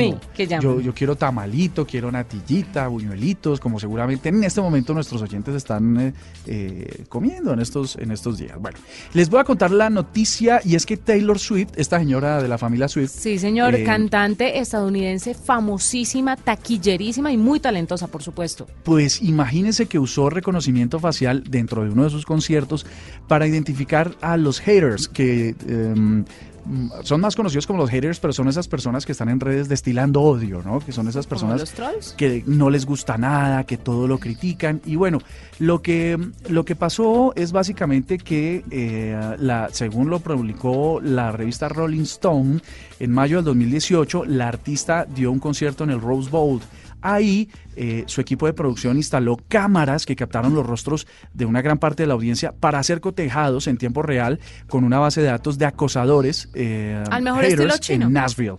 yo, 0.62 0.80
yo 0.80 0.94
quiero 0.94 1.18
tamalito, 1.18 1.86
quiero 1.86 2.10
natillita, 2.12 2.88
buñuelitos, 2.88 3.60
como 3.60 3.78
seguramente 3.78 4.30
en 4.30 4.42
este 4.44 4.62
momento 4.62 4.69
momento 4.70 4.94
nuestros 4.94 5.22
oyentes 5.22 5.56
están 5.56 6.00
eh, 6.00 6.14
eh, 6.46 7.04
comiendo 7.10 7.54
en 7.54 7.60
estos, 7.60 7.96
en 7.96 8.12
estos 8.12 8.38
días. 8.38 8.58
Bueno, 8.60 8.78
les 9.14 9.30
voy 9.30 9.40
a 9.40 9.44
contar 9.44 9.72
la 9.72 9.90
noticia 9.90 10.62
y 10.64 10.76
es 10.76 10.86
que 10.86 10.98
Taylor 10.98 11.40
Swift, 11.40 11.70
esta 11.76 12.00
señora 12.00 12.42
de 12.42 12.48
la 12.48 12.58
familia 12.58 12.88
Swift. 12.88 13.12
Sí, 13.12 13.40
señor, 13.40 13.76
eh, 13.76 13.84
cantante 13.84 14.60
estadounidense 14.60 15.34
famosísima, 15.34 16.36
taquillerísima 16.36 17.32
y 17.32 17.38
muy 17.38 17.60
talentosa, 17.60 18.08
por 18.08 18.24
supuesto. 18.24 18.68
Pues 18.84 19.22
imagínense 19.22 19.88
que 19.88 20.00
usó 20.00 20.30
reconocimiento 20.30 21.00
facial 21.00 21.44
dentro 21.50 21.84
de 21.84 21.90
uno 21.90 22.04
de 22.04 22.10
sus 22.10 22.26
conciertos 22.26 22.86
para 23.28 23.48
identificar 23.48 24.16
a 24.22 24.38
los 24.38 24.60
haters 24.60 25.08
que... 25.08 25.56
Mm, 26.66 26.90
son 27.04 27.22
más 27.22 27.36
conocidos 27.36 27.68
como 27.68 27.80
los 27.80 27.90
haters, 27.90 28.20
pero 28.20 28.34
son 28.34 28.48
esas 28.48 28.68
personas 28.68 29.06
que 29.06 29.12
están 29.12 29.30
en 29.30 29.40
redes 29.40 29.70
destilando 29.70 30.22
odio, 30.22 30.62
¿no? 30.64 30.80
Que 30.80 30.92
son 30.92 31.08
esas 31.08 31.28
personas 31.28 31.62
los 31.62 31.72
trolls? 31.72 32.14
que 32.18 32.44
no 32.46 32.70
les 32.70 32.86
gusta 32.86 33.18
nada, 33.18 33.64
que 33.64 33.78
todo 33.78 34.08
lo 34.08 34.20
critican. 34.20 34.82
Y 34.86 34.96
bueno, 34.96 35.20
lo 35.60 35.82
que, 35.82 36.18
lo 36.50 36.66
que 36.66 36.76
pasó 36.76 37.34
es 37.36 37.52
básicamente 37.52 38.18
que, 38.18 38.64
eh, 38.72 39.36
la, 39.40 39.70
según 39.72 40.10
lo 40.10 40.20
publicó 40.20 41.00
la 41.02 41.32
revista 41.32 41.70
Rolling 41.70 42.02
Stone, 42.02 42.62
en 43.00 43.12
mayo 43.12 43.38
del 43.38 43.46
2018, 43.46 44.26
la 44.26 44.48
artista 44.48 45.06
dio 45.06 45.32
un 45.32 45.40
concierto 45.40 45.84
en 45.84 45.92
el 45.92 46.02
Rose 46.02 46.30
Bowl 46.30 46.60
Ahí 47.02 47.50
eh, 47.76 48.04
su 48.08 48.22
equipo 48.22 48.46
de 48.46 48.54
producción 48.54 48.98
instaló 48.98 49.38
cámaras 49.48 50.06
que 50.06 50.16
captaron 50.16 50.54
los 50.54 50.66
rostros 50.66 51.08
de 51.34 51.46
una 51.46 51.62
gran 51.62 51.78
parte 51.78 52.04
de 52.04 52.08
la 52.08 52.14
audiencia 52.14 52.52
para 52.52 52.82
ser 52.84 53.02
cotejados 53.02 53.68
en 53.68 53.78
tiempo 53.78 54.02
real 54.02 54.40
con 54.68 54.84
una 54.84 55.00
base 55.00 55.22
de 55.22 55.28
datos 55.28 55.58
de 55.58 55.66
acosadores 55.66 56.50
eh, 56.54 57.04
Al 57.10 57.22
mejor 57.22 57.46
estilo 57.46 57.78
chino. 57.78 58.08
en 58.08 58.14
Nashville. 58.14 58.58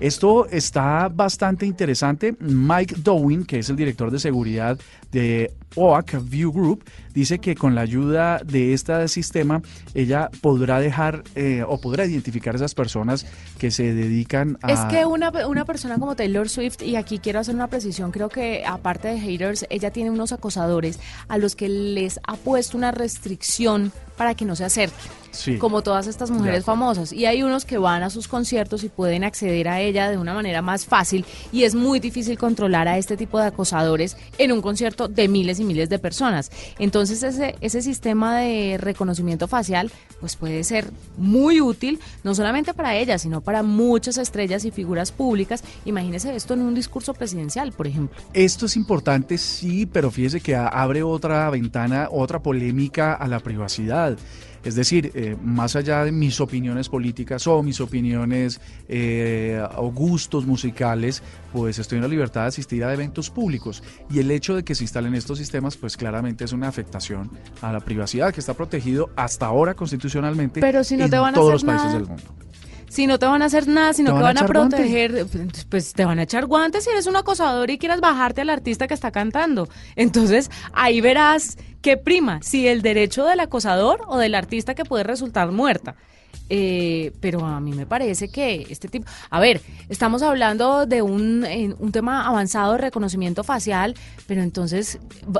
Esto 0.00 0.46
está 0.50 1.08
bastante 1.08 1.64
interesante. 1.64 2.36
Mike 2.38 2.96
Dowin, 2.98 3.44
que 3.44 3.60
es 3.60 3.70
el 3.70 3.76
director 3.76 4.10
de 4.10 4.18
seguridad 4.18 4.78
de 5.10 5.52
OAK 5.76 6.28
View 6.28 6.52
Group, 6.52 6.84
dice 7.14 7.38
que 7.38 7.54
con 7.54 7.74
la 7.74 7.82
ayuda 7.82 8.40
de 8.44 8.72
este 8.72 9.06
sistema 9.08 9.62
ella 9.94 10.30
podrá 10.40 10.80
dejar 10.80 11.22
eh, 11.34 11.64
o 11.66 11.80
podrá 11.80 12.04
identificar 12.06 12.54
a 12.54 12.56
esas 12.56 12.74
personas 12.74 13.26
que 13.58 13.70
se 13.70 13.94
dedican 13.94 14.58
a... 14.62 14.72
Es 14.72 14.80
que 14.86 15.06
una, 15.06 15.30
una 15.46 15.64
persona 15.64 15.98
como 15.98 16.16
Taylor 16.16 16.48
Swift, 16.48 16.82
y 16.82 16.96
aquí 16.96 17.18
quiero 17.18 17.40
hacer 17.40 17.54
una 17.54 17.68
precisión, 17.68 18.10
creo 18.10 18.28
que 18.28 18.64
aparte 18.66 19.08
de 19.08 19.20
haters, 19.20 19.66
ella 19.70 19.90
tiene 19.90 20.10
unos 20.10 20.32
acosadores 20.32 20.98
a 21.28 21.38
los 21.38 21.56
que 21.56 21.68
les 21.68 22.18
ha 22.26 22.34
puesto 22.36 22.76
una 22.76 22.90
restricción 22.90 23.92
para 24.16 24.34
que 24.34 24.44
no 24.44 24.56
se 24.56 24.64
acerquen. 24.64 25.58
como 25.58 25.82
todas 25.82 26.06
estas 26.06 26.30
mujeres 26.30 26.64
famosas. 26.64 27.12
Y 27.12 27.26
hay 27.26 27.42
unos 27.42 27.66
que 27.66 27.76
van 27.76 28.02
a 28.02 28.08
sus 28.08 28.26
conciertos 28.26 28.84
y 28.84 28.88
pueden 28.88 29.22
acceder 29.22 29.68
a 29.68 29.80
ella 29.82 30.10
de 30.10 30.16
una 30.16 30.32
manera 30.32 30.62
más 30.62 30.86
fácil 30.86 31.26
y 31.52 31.64
es 31.64 31.74
muy 31.74 32.00
difícil 32.00 32.38
controlar 32.38 32.88
a 32.88 32.96
este 32.96 33.18
tipo 33.18 33.38
de 33.38 33.46
acosadores 33.46 34.16
en 34.38 34.52
un 34.52 34.62
concierto 34.62 35.08
de 35.08 35.28
miles 35.28 35.60
y 35.60 35.64
miles 35.66 35.88
de 35.88 35.98
personas. 35.98 36.50
Entonces 36.78 37.22
ese, 37.22 37.56
ese 37.60 37.82
sistema 37.82 38.38
de 38.38 38.78
reconocimiento 38.78 39.48
facial 39.48 39.90
pues 40.20 40.36
puede 40.36 40.64
ser 40.64 40.90
muy 41.18 41.60
útil, 41.60 42.00
no 42.24 42.34
solamente 42.34 42.74
para 42.74 42.96
ella, 42.96 43.18
sino 43.18 43.40
para 43.40 43.62
muchas 43.62 44.18
estrellas 44.18 44.64
y 44.64 44.70
figuras 44.70 45.12
públicas. 45.12 45.62
Imagínese 45.84 46.34
esto 46.34 46.54
en 46.54 46.62
un 46.62 46.74
discurso 46.74 47.14
presidencial, 47.14 47.72
por 47.72 47.86
ejemplo. 47.86 48.16
Esto 48.32 48.66
es 48.66 48.76
importante, 48.76 49.38
sí, 49.38 49.86
pero 49.86 50.10
fíjese 50.10 50.40
que 50.40 50.56
abre 50.56 51.02
otra 51.02 51.48
ventana, 51.50 52.08
otra 52.10 52.40
polémica 52.40 53.14
a 53.14 53.28
la 53.28 53.40
privacidad. 53.40 54.16
Es 54.66 54.74
decir, 54.74 55.12
eh, 55.14 55.36
más 55.44 55.76
allá 55.76 56.04
de 56.04 56.10
mis 56.10 56.40
opiniones 56.40 56.88
políticas 56.88 57.46
o 57.46 57.62
mis 57.62 57.80
opiniones 57.80 58.60
eh, 58.88 59.64
o 59.76 59.92
gustos 59.92 60.44
musicales, 60.44 61.22
pues 61.52 61.78
estoy 61.78 61.98
en 61.98 62.02
la 62.02 62.08
libertad 62.08 62.42
de 62.42 62.48
asistir 62.48 62.82
a 62.82 62.92
eventos 62.92 63.30
públicos. 63.30 63.84
Y 64.10 64.18
el 64.18 64.28
hecho 64.28 64.56
de 64.56 64.64
que 64.64 64.74
se 64.74 64.82
instalen 64.82 65.14
estos 65.14 65.38
sistemas, 65.38 65.76
pues 65.76 65.96
claramente 65.96 66.44
es 66.44 66.52
una 66.52 66.66
afectación 66.66 67.30
a 67.62 67.72
la 67.72 67.78
privacidad 67.78 68.34
que 68.34 68.40
está 68.40 68.54
protegido 68.54 69.10
hasta 69.14 69.46
ahora 69.46 69.74
constitucionalmente 69.74 70.60
Pero 70.60 70.82
si 70.82 70.96
no 70.96 71.04
en 71.04 71.10
te 71.12 71.18
van 71.20 71.34
a 71.34 71.36
todos 71.36 71.54
hacer 71.54 71.54
los 71.54 71.64
países 71.64 71.86
nada. 71.86 71.98
del 71.98 72.08
mundo 72.08 72.45
si 72.96 73.06
no 73.06 73.18
te 73.18 73.26
van 73.26 73.42
a 73.42 73.44
hacer 73.44 73.68
nada, 73.68 73.92
sino 73.92 74.12
¿Te 74.12 74.16
que 74.16 74.22
van 74.22 74.36
van 74.36 74.44
a 74.44 74.46
guantes? 74.46 74.80
proteger, 74.80 75.26
pues 75.68 75.92
te 75.92 76.06
van 76.06 76.18
a 76.18 76.22
echar 76.22 76.46
guantes 76.46 76.82
si 76.82 76.88
eres 76.88 77.06
un 77.06 77.14
acosador 77.16 77.68
y 77.68 77.76
quieras 77.76 78.00
bajarte 78.00 78.40
al 78.40 78.48
artista 78.48 78.88
que 78.88 78.94
está 78.94 79.10
cantando. 79.10 79.68
Entonces, 79.96 80.50
ahí 80.72 81.02
verás 81.02 81.58
qué 81.82 81.98
prima, 81.98 82.40
si 82.42 82.66
el 82.66 82.80
derecho 82.80 83.26
del 83.26 83.40
acosador 83.40 84.00
o 84.08 84.16
del 84.16 84.34
artista 84.34 84.74
que 84.74 84.86
puede 84.86 85.04
resultar 85.04 85.52
muerta. 85.52 85.94
Eh, 86.48 87.12
pero 87.20 87.44
a 87.44 87.60
mí 87.60 87.72
me 87.72 87.86
parece 87.86 88.28
que 88.28 88.66
este 88.70 88.88
tipo, 88.88 89.08
a 89.30 89.40
ver, 89.40 89.60
estamos 89.88 90.22
hablando 90.22 90.86
de 90.86 91.02
un, 91.02 91.44
en 91.44 91.74
un 91.78 91.92
tema 91.92 92.26
avanzado 92.26 92.72
de 92.72 92.78
reconocimiento 92.78 93.42
facial, 93.42 93.94
pero 94.26 94.42
entonces 94.42 94.98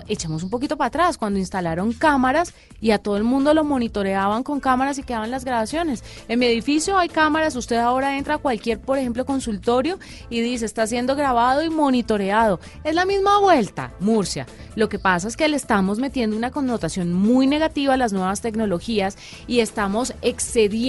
echemos 0.09 0.43
un 0.43 0.51
poquito 0.51 0.77
para 0.77 0.89
atrás, 0.89 1.19
cuando 1.19 1.39
instalaron 1.39 1.93
cámaras 1.93 2.55
y 2.81 2.91
a 2.91 2.99
todo 2.99 3.17
el 3.17 3.25
mundo 3.25 3.55
lo 3.55 3.65
monitoreaban 3.65 4.43
con 4.43 4.61
cámaras 4.61 4.99
y 4.99 5.03
quedaban 5.03 5.31
las 5.31 5.45
grabaciones. 5.45 6.03
En 6.29 6.39
mi 6.39 6.47
edificio 6.47 6.99
hay 6.99 7.09
cámaras, 7.09 7.55
usted 7.57 7.77
ahora 7.77 8.19
entra 8.19 8.35
a 8.35 8.39
cualquier, 8.39 8.81
por 8.81 8.99
ejemplo, 8.99 9.25
consultorio 9.25 9.99
y 10.29 10.41
dice, 10.41 10.65
está 10.65 10.87
siendo 10.87 11.17
grabado 11.17 11.63
y 11.63 11.71
monitoreado. 11.71 12.61
Es 12.85 12.95
la 12.95 13.05
misma 13.05 13.39
vuelta, 13.39 13.93
Murcia. 14.01 14.47
Lo 14.75 14.89
que 14.89 14.99
pasa 14.99 15.29
es 15.29 15.37
que 15.37 15.49
le 15.49 15.57
estamos 15.57 15.99
metiendo 15.99 16.37
una 16.37 16.51
connotación 16.51 17.13
muy 17.13 17.47
negativa 17.47 17.95
a 17.95 17.97
las 17.97 18.13
nuevas 18.13 18.41
tecnologías 18.41 19.17
y 19.47 19.61
estamos 19.61 20.15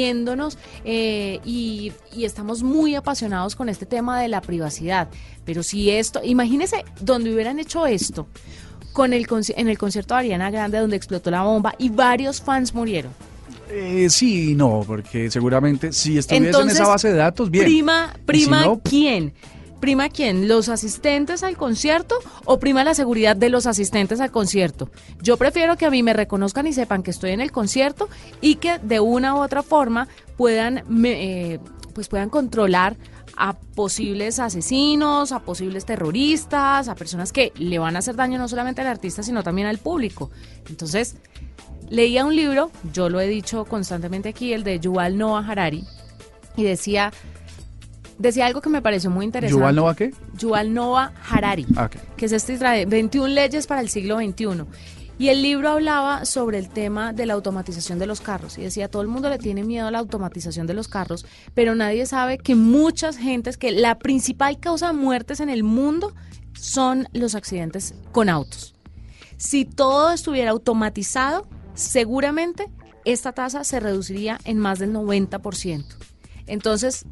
eh, 0.06 1.39
y, 1.46 1.92
y 2.16 2.25
estamos 2.25 2.63
muy 2.63 2.96
apasionados 2.96 3.56
con 3.56 3.70
este 3.70 3.86
tema 3.86 4.20
de 4.22 4.27
la 4.27 4.42
privacidad. 4.42 5.10
Pero 5.46 5.63
si 5.63 5.89
esto, 5.89 6.22
imagínese 6.24 6.84
donde 7.00 7.34
hubieran 7.34 7.60
hecho 7.60 7.86
esto 7.86 8.27
con 8.94 9.13
el 9.13 9.27
en 9.56 9.68
el 9.68 9.77
concierto 9.77 10.16
de 10.16 10.22
Ariana 10.22 10.50
Grande 10.50 10.80
donde 10.80 10.96
explotó 10.96 11.30
la 11.30 11.44
bomba 11.44 11.75
y 11.77 11.89
varios 11.89 12.42
fans 12.42 12.74
murieron. 12.74 13.12
Eh, 13.70 14.08
sí 14.10 14.56
no, 14.56 14.84
porque 14.88 15.30
seguramente 15.30 15.92
si 15.92 16.18
estuviese 16.18 16.36
en 16.36 16.46
Entonces, 16.46 16.80
esa 16.80 16.88
base 16.88 17.10
de 17.10 17.16
datos, 17.16 17.51
bien. 17.51 17.66
Prima, 17.66 18.13
si 18.13 18.22
prima, 18.22 18.66
no, 18.66 18.82
¿quién? 18.84 19.34
¿Prima 19.79 20.10
quién? 20.10 20.48
¿Los 20.48 20.69
asistentes 20.69 21.43
al 21.43 21.55
concierto 21.55 22.15
o 22.46 22.60
prima 22.60 22.84
la 22.84 22.96
seguridad 22.96 23.36
de 23.36 23.50
los 23.50 23.67
asistentes 23.67 24.19
al 24.19 24.31
concierto? 24.31 24.89
Yo 25.22 25.38
prefiero 25.38 25.77
que 25.77 25.86
a 25.86 25.91
mí 25.91 26.01
me 26.01 26.13
reconozcan 26.13 26.65
y 26.65 26.74
sepan 26.74 27.03
que 27.03 27.12
estoy 27.12 27.31
en 27.31 27.41
el 27.41 27.51
concierto 27.51 28.10
y 28.41 28.55
que 28.55 28.79
de 28.79 29.00
una 29.00 29.36
u 29.36 29.38
otra 29.38 29.62
forma 29.62 30.07
puedan, 30.36 30.84
eh, 31.05 31.60
pues 31.93 32.07
puedan 32.07 32.29
controlar 32.29 32.98
a 33.38 33.53
posibles 33.53 34.39
asesinos, 34.39 35.31
a 35.31 35.39
posibles 35.39 35.86
terroristas, 35.86 36.88
a 36.88 36.96
personas 36.96 37.31
que 37.31 37.53
le 37.55 37.77
van 37.77 37.96
a 37.96 38.00
hacer 38.00 38.15
daño 38.15 38.39
no 38.39 38.48
solamente 38.48 38.81
al 38.81 38.88
artista, 38.88 39.22
sino 39.22 39.43
también 39.43 39.67
al 39.67 39.77
público. 39.77 40.31
Entonces, 40.69 41.17
leía 41.88 42.25
un 42.25 42.36
libro, 42.36 42.72
yo 42.93 43.10
lo 43.10 43.19
he 43.19 43.27
dicho 43.27 43.65
constantemente 43.65 44.29
aquí, 44.29 44.53
el 44.53 44.63
de 44.63 44.79
Yuval 44.79 45.19
Noah 45.19 45.46
Harari, 45.48 45.84
y 46.55 46.63
decía, 46.63 47.12
decía 48.17 48.45
algo 48.45 48.62
que 48.62 48.69
me 48.69 48.81
pareció 48.81 49.09
muy 49.09 49.25
interesante. 49.25 49.59
¿Yuval 49.59 49.75
Noah 49.75 49.95
qué? 49.95 50.12
Yuval 50.38 50.74
Noah 50.74 51.13
Harari, 51.29 51.65
Ah, 51.75 51.86
ok. 51.86 52.15
que 52.15 52.25
es 52.25 52.31
este 52.31 52.53
Israel, 52.53 52.88
21 52.88 53.27
leyes 53.27 53.67
para 53.67 53.81
el 53.81 53.89
siglo 53.89 54.17
XXI. 54.17 54.65
Y 55.19 55.29
el 55.29 55.41
libro 55.41 55.69
hablaba 55.69 56.25
sobre 56.25 56.59
el 56.59 56.69
tema 56.69 57.12
de 57.12 57.25
la 57.25 57.33
automatización 57.33 57.97
de 57.97 58.05
los 58.05 58.21
carros. 58.21 58.59
Y 58.59 58.62
decía, 58.62 58.88
todo 58.88 59.01
el 59.01 59.07
mundo 59.07 59.29
le 59.29 59.39
tiene 59.39 59.63
miedo 59.63 59.88
a 59.88 59.91
la 59.91 59.97
automatización 59.97 60.67
de 60.67 60.75
los 60.75 60.88
carros, 60.88 61.25
pero 61.55 61.74
nadie 61.74 62.05
sabe 62.05 62.38
que 62.38 62.53
muchas 62.53 63.17
gentes, 63.17 63.57
que 63.57 63.71
la 63.71 63.97
principal 63.97 64.59
causa 64.59 64.88
de 64.88 64.93
muertes 64.93 65.39
en 65.39 65.50
el 65.50 65.63
mundo 65.63 66.13
son 66.53 67.07
los 67.13 67.33
accidentes 67.33 67.95
con 68.12 68.29
autos. 68.29 68.75
Si 69.38 69.65
todo 69.65 70.12
estuviera 70.12 70.51
automatizado, 70.51 71.47
seguramente 71.74 72.69
esta 73.05 73.31
tasa 73.31 73.63
se 73.63 73.79
reduciría 73.79 74.38
en 74.45 74.59
más 74.59 74.77
del 74.77 74.93
90%. 74.93 75.86
Entonces, 76.45 77.05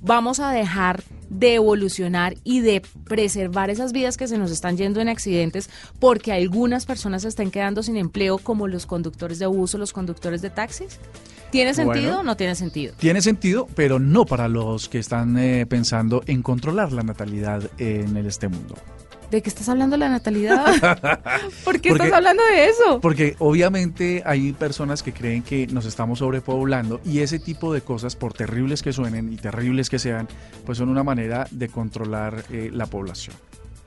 vamos 0.00 0.40
a 0.40 0.50
dejar 0.50 1.02
de 1.30 1.56
evolucionar 1.56 2.36
y 2.44 2.60
de 2.60 2.82
preservar 3.04 3.70
esas 3.70 3.92
vidas 3.92 4.16
que 4.16 4.28
se 4.28 4.38
nos 4.38 4.50
están 4.50 4.76
yendo 4.76 5.00
en 5.00 5.08
accidentes 5.08 5.68
porque 5.98 6.32
algunas 6.32 6.86
personas 6.86 7.22
se 7.22 7.28
están 7.28 7.50
quedando 7.50 7.82
sin 7.82 7.96
empleo 7.96 8.38
como 8.38 8.66
los 8.66 8.86
conductores 8.86 9.38
de 9.38 9.46
bus 9.46 9.74
o 9.74 9.78
los 9.78 9.92
conductores 9.92 10.40
de 10.40 10.50
taxis? 10.50 10.98
¿Tiene 11.50 11.74
sentido 11.74 12.06
Bueno. 12.06 12.20
o 12.20 12.22
no 12.22 12.36
tiene 12.36 12.54
sentido? 12.54 12.94
Tiene 12.98 13.22
sentido, 13.22 13.68
pero 13.74 13.98
no 13.98 14.26
para 14.26 14.48
los 14.48 14.88
que 14.88 14.98
están 14.98 15.38
eh, 15.38 15.66
pensando 15.66 16.22
en 16.26 16.42
controlar 16.42 16.92
la 16.92 17.02
natalidad 17.02 17.70
en 17.78 18.16
este 18.18 18.48
mundo. 18.48 18.74
¿De 19.30 19.42
qué 19.42 19.50
estás 19.50 19.68
hablando 19.68 19.96
la 19.98 20.08
natalidad? 20.08 20.64
¿Por 21.64 21.80
qué 21.80 21.90
Porque- 21.90 22.04
estás 22.04 22.12
hablando 22.12 22.42
de 22.44 22.68
eso? 22.70 22.98
Porque 23.00 23.36
obviamente 23.38 24.22
hay 24.24 24.52
personas 24.52 25.02
que 25.02 25.12
creen 25.12 25.42
que 25.42 25.66
nos 25.66 25.84
estamos 25.84 26.20
sobrepoblando 26.20 27.00
y 27.04 27.18
ese 27.20 27.38
tipo 27.38 27.74
de 27.74 27.82
cosas, 27.82 28.16
por 28.16 28.32
terribles 28.32 28.82
que 28.82 28.92
suenen 28.92 29.30
y 29.32 29.36
terribles 29.36 29.90
que 29.90 29.98
sean, 29.98 30.28
pues 30.64 30.78
son 30.78 30.88
una 30.88 31.02
manera 31.02 31.46
de 31.50 31.68
controlar 31.68 32.42
eh, 32.50 32.70
la 32.72 32.86
población, 32.86 33.36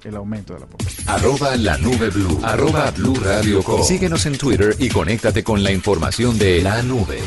el 0.03 0.15
aumento 0.15 0.53
de 0.53 0.59
la 0.59 0.65
población. 0.67 1.09
Arroba 1.09 1.55
la 1.55 1.77
nube 1.79 2.09
blue. 2.11 2.39
Arroba 2.43 2.91
blue 2.91 3.15
radio 3.15 3.63
com. 3.63 3.83
Síguenos 3.83 4.25
en 4.27 4.37
Twitter 4.37 4.75
y 4.77 4.89
conéctate 4.89 5.43
con 5.43 5.63
la 5.63 5.71
información 5.71 6.37
de 6.37 6.61
la 6.61 6.83
nube. 6.83 7.17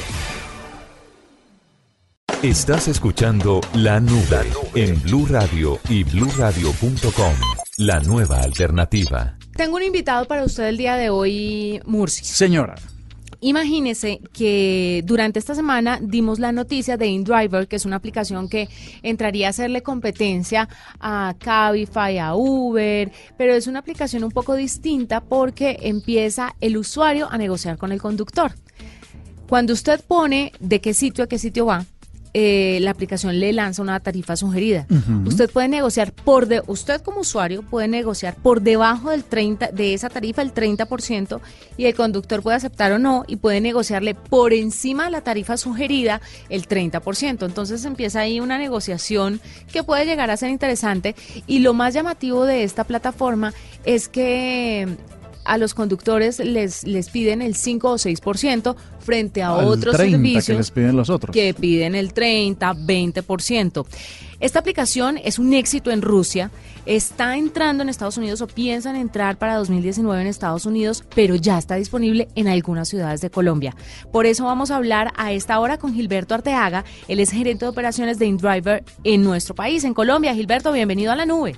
Estás 2.43 2.89
escuchando 2.89 3.61
La 3.75 4.01
Nube 4.01 4.53
en 4.75 5.01
Blue 5.03 5.27
Radio 5.31 5.79
y 5.89 6.05
bluradio.com. 6.05 7.64
La 7.77 7.99
nueva 7.99 8.41
alternativa. 8.41 9.37
Tengo 9.57 9.75
un 9.75 9.83
invitado 9.83 10.27
para 10.27 10.45
usted 10.45 10.69
el 10.69 10.77
día 10.77 10.95
de 10.95 11.11
hoy, 11.11 11.81
Murcia. 11.85 12.25
Señora, 12.25 12.77
Imagínese 13.41 14.21
que 14.33 15.03
durante 15.05 15.39
esta 15.39 15.55
semana 15.55 15.99
dimos 16.01 16.39
la 16.39 16.51
noticia 16.51 16.97
de 16.97 17.09
InDriver, 17.09 17.69
que 17.69 17.77
es 17.77 17.85
una 17.85 17.97
aplicación 17.97 18.49
que 18.49 18.71
entraría 19.03 19.49
a 19.49 19.51
hacerle 19.51 19.83
competencia 19.83 20.67
a 20.99 21.35
Cabify, 21.39 22.17
a 22.17 22.37
Uber, 22.37 23.13
pero 23.37 23.53
es 23.53 23.67
una 23.67 23.81
aplicación 23.81 24.25
un 24.25 24.31
poco 24.31 24.55
distinta 24.55 25.21
porque 25.21 25.77
empieza 25.83 26.55
el 26.63 26.79
usuario 26.79 27.29
a 27.31 27.37
negociar 27.37 27.77
con 27.77 27.93
el 27.93 28.01
conductor. 28.01 28.55
Cuando 29.47 29.75
usted 29.75 30.01
pone 30.01 30.53
de 30.59 30.81
qué 30.81 30.95
sitio 30.95 31.25
a 31.25 31.27
qué 31.27 31.39
sitio 31.39 31.67
va, 31.67 31.85
eh, 32.37 32.79
la 32.81 32.91
aplicación 32.91 33.39
le 33.39 33.53
lanza 33.53 33.81
una 33.81 34.01
tarifa 34.01 34.35
sugerida. 34.35 34.89
Usted 35.25 35.49
puede 35.49 35.69
negociar 35.69 36.13
por 36.13 36.47
de, 36.47 36.63
usted 36.67 37.01
como 37.01 37.21
usuario 37.21 37.63
puede 37.63 37.87
negociar 37.87 38.35
por 38.35 38.61
debajo 38.61 39.11
del 39.11 39.23
30 39.23 39.69
de 39.69 39.95
esa 39.95 40.11
tarifa 40.11 40.43
el 40.43 40.53
30% 40.53 41.41
y 41.77 41.85
el 41.85 41.95
conductor 41.95 42.43
puede 42.43 42.57
aceptar 42.57 42.91
o 42.91 42.99
no 42.99 43.25
y 43.29 43.37
puede 43.37 43.61
negociarle 43.61 44.17
por 44.17 44.53
encima 44.53 45.05
de 45.05 45.13
la 45.13 45.21
tarifa 45.21 45.57
sugerida 45.57 46.21
el 46.49 46.67
30%. 46.67 47.47
Entonces 47.47 47.85
empieza 47.85 48.21
ahí 48.21 48.41
una 48.41 48.59
negociación 48.59 49.41
que 49.73 49.85
puede 49.85 50.05
llegar 50.05 50.33
a 50.33 50.37
ser 50.37 50.51
interesante 50.51 51.15
y 51.47 51.61
lo 51.61 51.73
más 51.73 51.95
llamativo 51.95 52.47
de 52.47 52.65
esta 52.65 52.83
plataforma 52.83 53.55
es 53.85 54.09
que 54.09 54.89
a 55.45 55.59
los 55.59 55.75
conductores 55.75 56.39
les, 56.39 56.85
les 56.85 57.11
piden 57.11 57.43
el 57.43 57.55
5 57.55 57.91
o 57.91 57.95
6% 57.95 58.77
frente 59.01 59.43
a 59.43 59.55
otros 59.55 59.97
servicios 59.97 60.47
que 60.47 60.55
les 60.55 60.71
piden 60.71 60.97
los 60.97 61.11
otros. 61.11 61.35
Que 61.35 61.55
piden 61.55 61.95
el 61.95 62.13
30, 62.13 62.75
20%. 62.75 63.87
Esta 64.41 64.59
aplicación 64.59 65.19
es 65.25 65.39
un 65.39 65.55
éxito 65.55 65.91
en 65.91 66.03
Rusia, 66.03 66.51
está 66.87 67.37
entrando 67.37 67.83
en 67.83 67.89
Estados 67.89 68.19
Unidos 68.19 68.43
o 68.43 68.47
piensan 68.47 68.97
entrar 68.97 69.39
para 69.39 69.57
2019 69.57 70.21
en 70.21 70.27
Estados 70.27 70.67
Unidos, 70.67 71.05
pero 71.15 71.35
ya 71.35 71.57
está 71.57 71.77
disponible 71.77 72.29
en 72.35 72.49
algunas 72.49 72.89
ciudades 72.89 73.21
de 73.21 73.31
Colombia. 73.31 73.75
Por 74.13 74.27
eso 74.27 74.45
vamos 74.45 74.71
a 74.71 74.77
hablar 74.77 75.13
a 75.17 75.33
esta 75.33 75.59
hora 75.61 75.79
con 75.79 75.95
Gilberto 75.95 76.35
Arteaga, 76.35 76.85
él 77.09 77.21
es 77.21 77.31
gerente 77.31 77.65
de 77.65 77.71
operaciones 77.71 78.19
de 78.19 78.27
InDriver 78.27 78.85
en 79.05 79.23
nuestro 79.23 79.55
país, 79.55 79.85
en 79.85 79.95
Colombia. 79.95 80.35
Gilberto, 80.35 80.73
bienvenido 80.73 81.13
a 81.13 81.17
la 81.17 81.27
nube. 81.27 81.57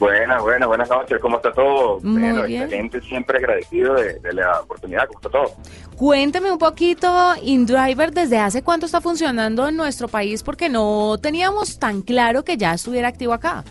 Buenas, 0.00 0.42
buenas, 0.42 0.66
buenas 0.66 0.88
noches. 0.88 1.18
¿Cómo 1.20 1.36
está 1.36 1.52
todo? 1.52 2.00
Muy 2.00 2.22
bueno, 2.22 2.44
bien. 2.44 2.62
excelente, 2.62 3.02
siempre 3.02 3.36
agradecido 3.36 3.94
de, 3.94 4.18
la 4.32 4.60
oportunidad. 4.60 5.06
¿Cómo 5.06 5.20
está 5.20 5.28
todo? 5.28 5.54
Cuénteme 5.94 6.50
un 6.50 6.56
poquito, 6.56 7.34
InDriver, 7.42 8.10
¿desde 8.10 8.38
hace 8.38 8.62
cuánto 8.62 8.86
está 8.86 9.02
funcionando 9.02 9.68
en 9.68 9.76
nuestro 9.76 10.08
país? 10.08 10.42
Porque 10.42 10.70
no 10.70 11.18
teníamos 11.20 11.78
tan 11.78 12.00
claro 12.00 12.42
que 12.42 12.56
ya 12.56 12.72
estuviera 12.72 13.08
activo 13.08 13.34
acá. 13.34 13.62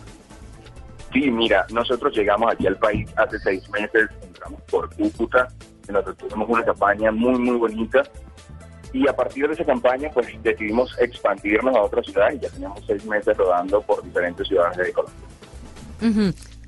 Sí, 1.12 1.28
mira, 1.32 1.66
nosotros 1.72 2.16
llegamos 2.16 2.52
aquí 2.52 2.68
al 2.68 2.76
país 2.76 3.10
hace 3.16 3.36
seis 3.40 3.68
meses, 3.70 4.08
entramos 4.22 4.60
por 4.70 4.88
Cúcuta, 4.94 5.48
nosotros 5.88 6.16
tuvimos 6.18 6.48
una 6.48 6.64
campaña 6.64 7.10
muy, 7.10 7.40
muy 7.40 7.56
bonita 7.56 8.04
y 8.92 9.08
a 9.08 9.12
partir 9.12 9.48
de 9.48 9.54
esa 9.54 9.64
campaña 9.64 10.08
pues 10.14 10.28
decidimos 10.44 10.96
expandirnos 11.00 11.74
a 11.74 11.82
otras 11.82 12.06
ciudades 12.06 12.36
y 12.36 12.40
ya 12.40 12.50
teníamos 12.50 12.84
seis 12.86 13.04
meses 13.04 13.36
rodando 13.36 13.82
por 13.82 14.00
diferentes 14.04 14.46
ciudades 14.46 14.76
de 14.76 14.92
Colombia. 14.92 15.26
Mm-hmm. 16.00 16.59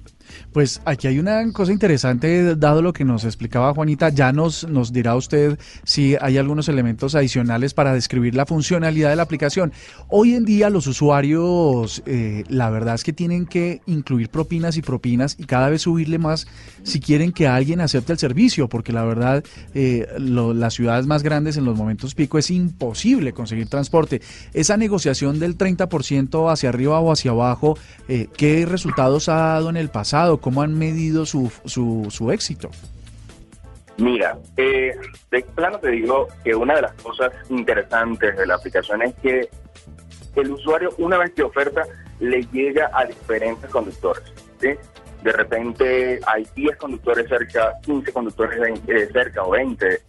Pues 0.52 0.82
aquí 0.85 1.06
hay 1.06 1.18
una 1.18 1.50
cosa 1.52 1.73
interesante, 1.73 2.56
dado 2.56 2.82
lo 2.82 2.92
que 2.92 3.06
nos 3.06 3.25
explicaba 3.25 3.73
Juanita, 3.73 4.11
ya 4.11 4.32
nos, 4.32 4.68
nos 4.68 4.92
dirá 4.92 5.16
usted 5.16 5.59
si 5.85 6.14
hay 6.21 6.37
algunos 6.37 6.68
elementos 6.68 7.14
adicionales 7.14 7.73
para 7.73 7.94
describir 7.94 8.35
la 8.35 8.44
funcionalidad 8.44 9.09
de 9.09 9.16
la 9.16 9.23
aplicación. 9.23 9.73
Hoy 10.09 10.35
en 10.35 10.44
día 10.44 10.68
los 10.68 10.87
usuarios, 10.87 12.02
eh, 12.04 12.44
la 12.49 12.68
verdad 12.68 12.97
es 12.97 13.02
que 13.02 13.14
tienen 13.14 13.47
que 13.47 13.80
incluir 13.87 14.28
propinas 14.28 14.76
y 14.76 14.82
propinas 14.82 15.37
y 15.38 15.44
cada 15.44 15.71
vez 15.71 15.82
subirle 15.82 16.18
más 16.18 16.47
si 16.82 17.00
quieren 17.00 17.32
que 17.32 17.49
alguien 17.49 17.80
acepte 17.80 18.12
el 18.12 18.18
servicio, 18.18 18.68
porque 18.68 18.92
la 18.92 19.04
verdad 19.04 19.42
eh, 19.73 20.06
las 20.18 20.75
ciudades 20.75 21.06
más 21.06 21.23
grandes 21.23 21.56
en 21.56 21.64
los 21.64 21.78
momentos 21.78 22.14
pico 22.14 22.37
es 22.37 22.50
imposible 22.50 23.32
conseguir 23.32 23.68
transporte. 23.68 24.21
Esa 24.52 24.76
negociación 24.76 25.38
del 25.38 25.56
30% 25.56 26.52
hacia 26.52 26.68
arriba 26.68 27.00
o 27.00 27.11
hacia 27.11 27.30
abajo, 27.30 27.78
eh, 28.06 28.28
¿qué 28.37 28.66
resultados 28.66 29.30
ha 29.30 29.37
dado 29.37 29.71
en 29.71 29.78
el 29.78 29.88
pasado? 29.88 30.41
¿Cómo 30.42 30.61
han 30.61 30.76
medido 30.76 31.25
su, 31.25 31.50
su, 31.64 32.08
su 32.11 32.30
éxito? 32.30 32.68
Mira, 33.96 34.37
eh, 34.56 34.94
de 35.30 35.42
plano 35.54 35.78
te 35.78 35.90
digo 35.90 36.26
que 36.42 36.54
una 36.54 36.75
de 36.75 36.82
las 36.82 36.92
cosas 36.94 37.32
interesantes 37.49 38.37
de 38.37 38.46
la 38.46 38.56
aplicación 38.56 39.02
es 39.02 39.14
que 39.22 39.49
el 40.34 40.50
usuario, 40.50 40.90
una 40.99 41.16
vez 41.16 41.30
que 41.32 41.44
oferta, 41.44 41.82
le 42.18 42.42
llega 42.52 42.90
a 42.92 43.04
diferentes 43.04 43.70
conductores. 43.70 44.25
De 44.58 45.32
repente 45.32 46.18
hay 46.26 46.44
10 46.56 46.76
conductores 46.76 47.28
cerca, 47.28 47.75
15 47.84 48.12
conductores 48.12 48.58
eh, 48.88 49.08
cerca 49.12 49.44
o 49.44 49.50
20 49.50 50.00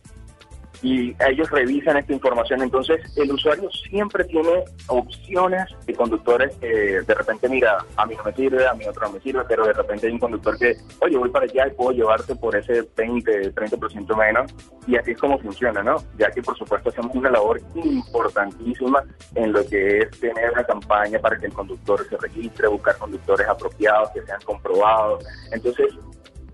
y 0.84 1.16
ellos 1.28 1.50
revisan 1.50 1.98
esta 1.98 2.14
información. 2.14 2.62
Entonces, 2.62 3.02
el 3.16 3.32
usuario 3.32 3.70
siempre 3.90 4.26
tiene 4.26 4.66
opciones 4.88 5.64
de 5.88 5.96
conductores 5.96 6.56
que 6.58 7.02
de 7.02 7.16
repente, 7.16 7.48
mira, 7.48 7.78
a 7.96 8.06
mí 8.06 8.16
no 8.16 8.24
me 8.24 8.34
sirve, 8.34 8.68
a 8.68 8.74
mí 8.74 8.86
otro 8.86 9.08
no 9.08 9.14
me 9.14 9.22
sirve, 9.22 9.44
pero 9.48 9.66
de 9.66 9.74
repente 9.74 10.08
hay 10.08 10.14
un 10.14 10.20
conductor 10.20 10.58
que, 10.60 10.76
oye, 11.02 11.18
voy 11.18 11.30
para 11.30 11.46
allá 11.46 11.68
y 11.68 11.72
puedo 11.72 11.92
llevarte 11.92 12.36
por 12.36 12.56
ese 12.56 12.86
20, 12.96 13.56
30% 13.56 14.18
menos. 14.18 14.54
Y 14.86 14.98
así 14.98 15.12
es 15.12 15.18
como 15.18 15.40
funciona, 15.40 15.82
¿no? 15.82 16.04
Ya 16.18 16.30
que, 16.30 16.42
por 16.42 16.58
supuesto, 16.58 16.90
hacemos 16.90 17.16
una 17.16 17.32
labor 17.32 17.62
importantísima 17.76 19.04
en 19.36 19.54
lo 19.54 19.66
que 19.66 20.00
es 20.00 20.20
tener 20.20 20.52
una 20.52 20.66
campaña 20.66 21.18
para 21.20 21.38
que 21.38 21.46
el 21.46 21.54
conductor 21.54 22.06
se 22.10 22.18
registre, 22.18 22.68
buscar 22.68 22.98
conductores 22.98 23.48
apropiados, 23.48 24.10
que 24.10 24.22
sean 24.24 24.42
comprobados. 24.44 25.26
Entonces, 25.54 25.94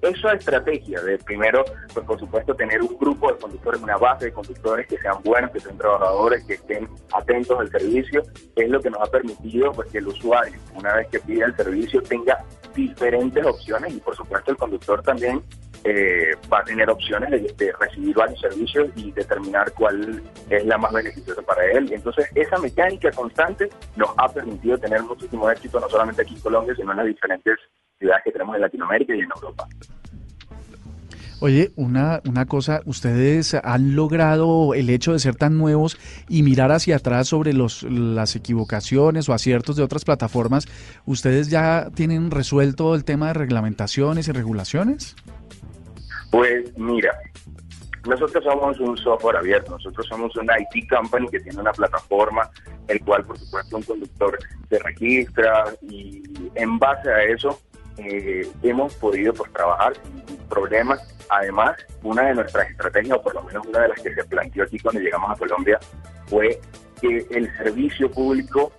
esa 0.01 0.33
estrategia 0.33 1.01
de 1.01 1.17
primero, 1.17 1.63
pues 1.93 2.05
por 2.05 2.19
supuesto, 2.19 2.55
tener 2.55 2.81
un 2.81 2.97
grupo 2.97 3.31
de 3.31 3.39
conductores, 3.39 3.81
una 3.81 3.97
base 3.97 4.25
de 4.25 4.31
conductores 4.31 4.87
que 4.87 4.97
sean 4.97 5.21
buenos, 5.23 5.51
que 5.51 5.59
sean 5.59 5.77
trabajadores, 5.77 6.43
que 6.45 6.53
estén 6.53 6.87
atentos 7.13 7.59
al 7.59 7.69
servicio, 7.69 8.23
es 8.55 8.69
lo 8.69 8.79
que 8.81 8.89
nos 8.89 9.01
ha 9.01 9.11
permitido 9.11 9.71
pues, 9.71 9.89
que 9.91 9.97
el 9.97 10.07
usuario, 10.07 10.57
una 10.75 10.95
vez 10.95 11.07
que 11.09 11.19
pide 11.19 11.43
el 11.43 11.55
servicio, 11.55 12.01
tenga 12.01 12.43
diferentes 12.75 13.45
opciones 13.45 13.93
y 13.93 13.99
por 13.99 14.15
supuesto 14.15 14.51
el 14.51 14.57
conductor 14.57 15.01
también 15.01 15.43
eh, 15.83 16.31
va 16.51 16.59
a 16.59 16.63
tener 16.63 16.89
opciones 16.89 17.29
de, 17.31 17.73
recibir 17.79 18.15
varios 18.15 18.39
servicios 18.41 18.89
y 18.95 19.11
determinar 19.11 19.71
cuál 19.73 20.21
es 20.49 20.65
la 20.65 20.77
más 20.77 20.91
beneficiosa 20.91 21.41
para 21.41 21.65
él. 21.71 21.91
Entonces, 21.91 22.27
esa 22.35 22.57
mecánica 22.57 23.11
constante 23.11 23.69
nos 23.95 24.09
ha 24.17 24.27
permitido 24.27 24.77
tener 24.77 25.01
muchísimo 25.03 25.49
éxito, 25.49 25.79
no 25.79 25.89
solamente 25.89 26.21
aquí 26.21 26.35
en 26.35 26.41
Colombia, 26.41 26.75
sino 26.75 26.91
en 26.91 26.97
las 26.97 27.07
diferentes 27.07 27.57
ciudades 27.99 28.23
que 28.23 28.31
tenemos 28.31 28.55
en 28.55 28.61
Latinoamérica 28.61 29.15
y 29.15 29.19
en 29.19 29.29
Europa. 29.35 29.67
Oye, 31.41 31.71
una, 31.77 32.21
una 32.27 32.45
cosa, 32.45 32.81
ustedes 32.85 33.53
han 33.53 33.95
logrado 33.95 34.73
el 34.73 34.89
hecho 34.89 35.13
de 35.13 35.19
ser 35.19 35.35
tan 35.35 35.57
nuevos 35.57 35.97
y 36.27 36.43
mirar 36.43 36.71
hacia 36.73 36.97
atrás 36.97 37.29
sobre 37.29 37.53
los, 37.53 37.83
las 37.83 38.35
equivocaciones 38.35 39.29
o 39.29 39.33
aciertos 39.33 39.77
de 39.77 39.83
otras 39.83 40.03
plataformas, 40.03 40.67
¿ustedes 41.05 41.49
ya 41.49 41.91
tienen 41.95 42.29
resuelto 42.29 42.93
el 42.93 43.05
tema 43.05 43.27
de 43.27 43.35
reglamentaciones 43.35 44.27
y 44.27 44.33
regulaciones? 44.33 45.15
Pues 46.29 46.77
mira, 46.77 47.17
nosotros 48.05 48.43
somos 48.43 48.77
un 48.81 48.97
software 48.97 49.37
abierto, 49.37 49.71
nosotros 49.71 50.07
somos 50.07 50.35
una 50.35 50.55
IT 50.59 50.89
company 50.89 51.27
que 51.29 51.39
tiene 51.39 51.61
una 51.61 51.71
plataforma, 51.71 52.49
el 52.89 52.99
cual 53.05 53.23
por 53.23 53.37
supuesto 53.37 53.77
un 53.77 53.83
conductor 53.83 54.37
se 54.69 54.77
registra 54.79 55.73
y 55.83 56.21
en 56.55 56.77
base 56.77 57.09
a 57.09 57.23
eso 57.23 57.61
eh, 58.01 58.47
hemos 58.63 58.93
podido 58.95 59.33
pues, 59.33 59.51
trabajar 59.53 59.93
sin 60.27 60.37
problemas. 60.47 60.99
Además, 61.29 61.77
una 62.03 62.23
de 62.23 62.35
nuestras 62.35 62.69
estrategias, 62.69 63.17
o 63.17 63.21
por 63.21 63.35
lo 63.35 63.43
menos 63.43 63.65
una 63.67 63.81
de 63.81 63.89
las 63.89 64.01
que 64.01 64.13
se 64.13 64.23
planteó 64.23 64.63
aquí 64.63 64.79
cuando 64.79 65.01
llegamos 65.01 65.31
a 65.31 65.35
Colombia, 65.35 65.79
fue 66.27 66.59
que 67.01 67.25
el 67.31 67.55
servicio 67.57 68.09
público 68.09 68.71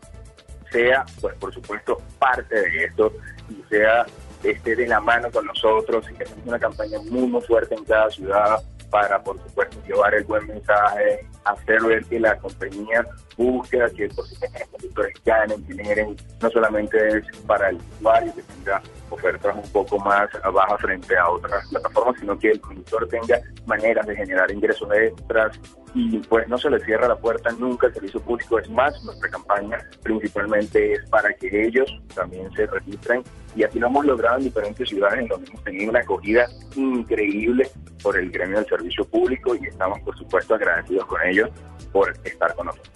sea, 0.71 1.05
pues 1.21 1.35
por 1.37 1.53
supuesto, 1.53 2.01
parte 2.19 2.55
de 2.55 2.85
esto 2.85 3.13
y 3.49 3.63
sea 3.69 4.07
esté 4.43 4.75
de 4.75 4.87
la 4.87 5.01
mano 5.01 5.31
con 5.31 5.47
nosotros 5.47 6.07
y 6.11 6.15
que 6.15 6.25
hacemos 6.25 6.47
una 6.47 6.59
campaña 6.59 6.99
muy, 7.11 7.27
muy 7.27 7.43
fuerte 7.43 7.75
en 7.75 7.85
cada 7.85 8.11
ciudad 8.11 8.63
para, 8.91 9.23
por 9.23 9.39
supuesto, 9.39 9.77
llevar 9.87 10.15
el 10.15 10.25
buen 10.25 10.47
mensaje, 10.47 11.27
hacer 11.45 11.83
ver 11.83 12.05
que 12.07 12.19
la 12.19 12.37
compañía 12.39 13.05
busca 13.37 13.89
que 13.91 14.09
por 14.09 14.27
supuesto 14.27 14.59
los 14.59 14.69
conductores 14.69 15.15
ganen, 15.25 15.67
generen, 15.67 16.17
no 16.41 16.51
solamente 16.51 17.19
es 17.19 17.25
para 17.47 17.71
el 17.71 17.79
usuario 17.99 18.35
que 18.35 18.43
tenga 18.43 18.83
ofertas 19.11 19.55
un 19.55 19.71
poco 19.73 19.99
más 19.99 20.29
bajas 20.53 20.81
frente 20.81 21.17
a 21.17 21.29
otras 21.29 21.67
plataformas, 21.69 22.21
sino 22.21 22.39
que 22.39 22.51
el 22.53 22.61
conductor 22.61 23.09
tenga 23.09 23.41
maneras 23.67 24.07
de 24.07 24.17
generar 24.17 24.51
ingresos 24.51 24.89
extras 24.93 25.59
y 25.95 26.19
pues 26.19 26.47
no 26.49 26.57
se 26.57 26.71
le 26.71 26.79
cierra 26.81 27.09
la 27.09 27.17
puerta 27.17 27.51
nunca 27.53 27.89
al 27.89 27.95
servicio 27.95 28.21
público. 28.21 28.59
Es 28.59 28.71
más, 28.71 29.03
nuestra 29.03 29.29
campaña 29.29 29.79
principalmente 30.03 30.93
es 30.93 31.09
para 31.11 31.33
que 31.35 31.67
ellos 31.67 31.91
también 32.15 32.51
se 32.53 32.67
registren 32.67 33.23
y 33.57 33.65
así 33.65 33.79
lo 33.79 33.89
hemos 33.89 34.07
logrado 34.07 34.39
en 34.39 34.45
diferentes 34.45 34.89
ciudades 34.89 35.21
en 35.21 35.29
donde 35.29 35.51
hemos 35.51 35.65
tenido 35.65 35.91
una 35.91 36.01
acogida 36.01 36.47
increíble 36.77 37.69
por 38.03 38.17
el 38.17 38.31
gremio 38.31 38.59
del 38.59 38.67
servicio 38.67 39.05
público 39.05 39.55
y 39.57 39.67
estamos 39.67 39.99
por 40.01 40.17
supuesto 40.17 40.55
agradecidos 40.55 41.07
con 41.07 41.21
ellos 41.23 41.51
por 41.93 42.13
estar 42.25 42.55
con 42.55 42.67
nosotros. 42.67 42.91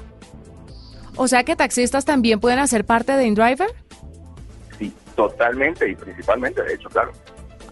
O 1.16 1.28
sea 1.28 1.44
que 1.44 1.54
taxistas 1.54 2.04
también 2.04 2.40
pueden 2.40 2.58
hacer 2.58 2.84
parte 2.84 3.12
de 3.12 3.24
InDriver? 3.24 3.68
Totalmente 5.14 5.88
y 5.88 5.94
principalmente, 5.94 6.62
de 6.62 6.74
hecho, 6.74 6.88
claro. 6.88 7.12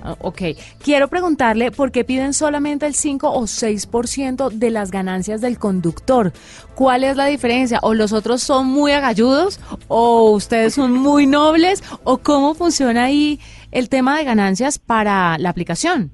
Ah, 0.05 0.17
ok, 0.19 0.43
quiero 0.83 1.07
preguntarle 1.07 1.71
por 1.71 1.93
qué 1.93 2.05
piden 2.05 2.35
solamente 2.35 2.87
el 2.87 2.95
5 2.95 3.31
o 3.31 3.43
6% 3.43 4.51
de 4.51 4.71
las 4.71 4.91
ganancias 4.91 5.41
del 5.41 5.59
conductor. 5.59 6.33
¿Cuál 6.75 7.05
es 7.05 7.17
la 7.17 7.27
diferencia? 7.27 7.79
¿O 7.83 7.95
los 7.95 8.13
otros 8.13 8.43
son 8.43 8.67
muy 8.67 8.93
agalludos? 8.93 9.61
¿O 9.87 10.33
ustedes 10.33 10.75
son 10.75 10.93
muy 10.93 11.27
nobles? 11.27 11.85
¿O 12.03 12.19
cómo 12.19 12.55
funciona 12.55 13.05
ahí 13.05 13.39
el 13.71 13.89
tema 13.89 14.19
de 14.19 14.25
ganancias 14.25 14.81
para 14.81 15.39
la 15.39 15.51
aplicación? 15.51 16.11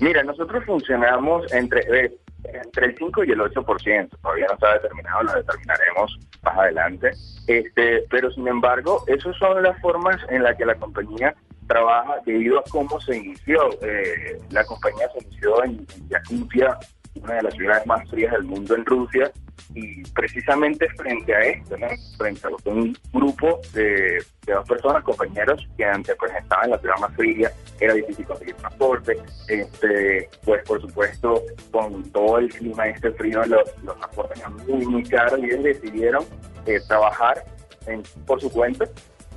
Mira, 0.00 0.24
nosotros 0.24 0.64
funcionamos 0.66 1.50
entre... 1.52 1.80
Eh, 1.82 2.18
entre 2.52 2.86
el 2.86 2.96
5 2.96 3.24
y 3.24 3.30
el 3.30 3.40
8%, 3.40 4.08
todavía 4.22 4.46
no 4.46 4.54
está 4.54 4.74
determinado, 4.74 5.22
lo 5.22 5.32
determinaremos 5.34 6.18
más 6.42 6.58
adelante. 6.58 7.10
Este, 7.46 8.04
pero 8.10 8.30
sin 8.30 8.48
embargo, 8.48 9.04
esas 9.06 9.36
son 9.36 9.62
las 9.62 9.80
formas 9.80 10.16
en 10.28 10.42
las 10.42 10.56
que 10.56 10.66
la 10.66 10.74
compañía 10.74 11.34
trabaja 11.66 12.16
debido 12.24 12.58
a 12.58 12.64
cómo 12.70 13.00
se 13.00 13.16
inició. 13.16 13.70
Eh, 13.82 14.38
la 14.50 14.64
compañía 14.64 15.08
se 15.12 15.24
inició 15.24 15.64
en, 15.64 15.86
Yakutia, 16.08 16.78
una 17.22 17.34
de 17.34 17.42
las 17.42 17.54
ciudades 17.54 17.86
más 17.86 18.08
frías 18.10 18.32
del 18.32 18.44
mundo 18.44 18.74
en 18.74 18.84
Rusia, 18.84 19.32
y 19.74 20.02
precisamente 20.10 20.88
frente 20.90 21.34
a 21.34 21.40
esto, 21.40 21.76
frente 22.16 22.46
a 22.46 22.70
un 22.70 22.96
grupo 23.12 23.60
de, 23.72 24.22
dos 24.46 24.68
personas, 24.68 25.02
compañeros, 25.02 25.66
que 25.76 25.84
antes 25.84 26.14
pues 26.18 26.32
estaban 26.34 26.66
en 26.66 26.70
la 26.72 26.78
ciudad 26.78 26.96
más 27.00 27.14
fría, 27.14 27.52
era 27.80 27.94
difícil 27.94 28.26
conseguir 28.26 28.54
transporte, 28.54 29.18
este, 29.48 30.28
pues 30.44 30.62
por 30.64 30.80
supuesto 30.80 31.42
con 31.70 32.02
todo 32.10 32.38
el 32.38 32.48
clima 32.52 32.88
este 32.88 33.10
frío 33.12 33.44
los, 33.44 33.62
los 33.82 33.96
transportes 33.98 34.38
eran 34.38 34.56
muy 34.66 34.86
muy 34.86 35.02
caros 35.02 35.40
y 35.40 35.46
ellos 35.46 35.64
decidieron 35.64 36.24
eh, 36.66 36.80
trabajar 36.86 37.44
en, 37.86 38.02
por 38.26 38.40
su 38.40 38.50
cuenta 38.50 38.86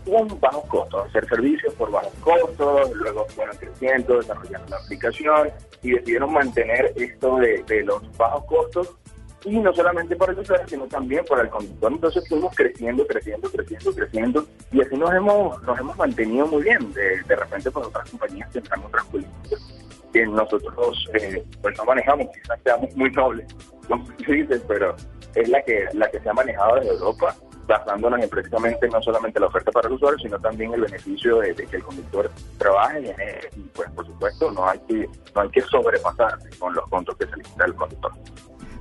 con 0.06 0.40
bajos 0.40 0.66
costos, 0.66 1.08
hacer 1.08 1.28
servicios 1.28 1.74
por 1.74 1.92
bajos 1.92 2.14
costos, 2.22 2.92
luego 2.96 3.26
fueron 3.30 3.56
creciendo, 3.58 4.18
desarrollando 4.18 4.70
la 4.70 4.78
aplicación 4.78 5.50
y 5.84 5.92
decidieron 5.92 6.34
mantener 6.34 6.94
esto 6.96 7.38
de, 7.38 7.64
de 7.64 7.84
los 7.84 8.18
bajos 8.18 8.46
costos 8.46 8.96
y 9.46 9.58
no 9.60 9.74
solamente 9.74 10.16
para 10.16 10.34
el 10.34 10.40
usuario, 10.40 10.68
sino 10.68 10.86
también 10.88 11.24
para 11.26 11.44
el 11.44 11.50
conductor. 11.50 11.92
Entonces 11.92 12.28
fuimos 12.28 12.56
creciendo, 12.56 13.06
creciendo, 13.08 13.50
creciendo, 13.50 13.94
creciendo 13.94 14.46
y 14.72 14.82
así 14.82 14.96
nos 14.98 15.14
hemos 15.14 15.62
nos 15.64 15.80
hemos 15.80 15.98
mantenido 15.98 16.48
muy 16.48 16.64
bien. 16.64 16.94
De, 16.94 17.36
repente, 17.36 17.72
por 17.72 17.86
otras 17.86 18.10
compañías 18.10 18.50
tendrán 18.52 18.84
otras 18.86 19.06
políticas 19.06 19.76
que 20.12 20.26
nosotros 20.26 21.08
eh, 21.14 21.44
pues 21.62 21.78
no 21.78 21.86
manejamos, 21.86 22.28
quizás 22.34 22.60
seamos 22.64 22.96
muy 22.96 23.12
nobles, 23.12 23.48
como 23.88 24.06
se 24.26 24.32
dice, 24.32 24.60
pero 24.68 24.96
es 25.36 25.48
la 25.50 25.62
que 25.62 25.86
la 25.94 26.10
que 26.10 26.20
se 26.20 26.30
ha 26.30 26.34
manejado 26.34 26.76
desde 26.78 26.90
Europa 26.90 27.36
basándonos 27.70 28.20
en 28.20 28.30
precisamente 28.30 28.90
no 28.90 29.02
solamente 29.02 29.40
la 29.40 29.46
oferta 29.46 29.72
para 29.72 29.88
el 29.88 29.94
usuario, 29.94 30.18
sino 30.20 30.40
también 30.40 30.74
el 30.74 30.82
beneficio 30.82 31.38
de, 31.38 31.54
que 31.54 31.76
el 31.76 31.84
conductor 31.84 32.30
trabaje 32.58 33.16
y, 33.56 33.60
pues 33.76 33.90
por 33.92 34.06
supuesto 34.06 34.52
no 34.52 34.68
hay 34.68 34.80
que 34.80 35.08
no 35.36 35.42
hay 35.42 35.50
que 35.50 35.62
sobrepasar 35.62 36.40
con 36.58 36.74
los 36.74 36.90
puntos 36.90 37.16
que 37.18 37.28
se 37.28 37.38
necesita 37.38 37.66
el 37.66 37.76
conductor. 37.76 38.12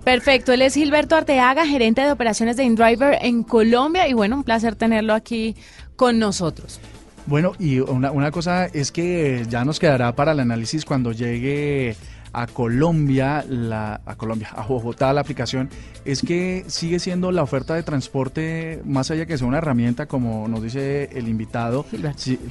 Perfecto, 0.08 0.54
él 0.54 0.62
es 0.62 0.72
Gilberto 0.72 1.16
Arteaga, 1.16 1.66
gerente 1.66 2.00
de 2.00 2.10
operaciones 2.10 2.56
de 2.56 2.64
InDriver 2.64 3.18
en 3.20 3.42
Colombia 3.42 4.08
y 4.08 4.14
bueno, 4.14 4.36
un 4.36 4.42
placer 4.42 4.74
tenerlo 4.74 5.12
aquí 5.12 5.54
con 5.96 6.18
nosotros. 6.18 6.80
Bueno, 7.26 7.52
y 7.58 7.80
una, 7.80 8.10
una 8.10 8.30
cosa 8.30 8.64
es 8.64 8.90
que 8.90 9.44
ya 9.50 9.66
nos 9.66 9.78
quedará 9.78 10.16
para 10.16 10.32
el 10.32 10.40
análisis 10.40 10.86
cuando 10.86 11.12
llegue 11.12 11.94
a 12.32 12.46
Colombia, 12.46 13.44
la, 13.48 14.00
a 14.04 14.16
Colombia, 14.16 14.48
a 14.54 14.66
Bogotá 14.66 15.12
la 15.12 15.20
aplicación, 15.20 15.70
es 16.04 16.22
que 16.22 16.64
sigue 16.68 16.98
siendo 16.98 17.32
la 17.32 17.42
oferta 17.42 17.74
de 17.74 17.82
transporte, 17.82 18.80
más 18.84 19.10
allá 19.10 19.26
que 19.26 19.36
sea 19.36 19.46
una 19.46 19.58
herramienta, 19.58 20.06
como 20.06 20.48
nos 20.48 20.62
dice 20.62 21.10
el 21.12 21.28
invitado, 21.28 21.84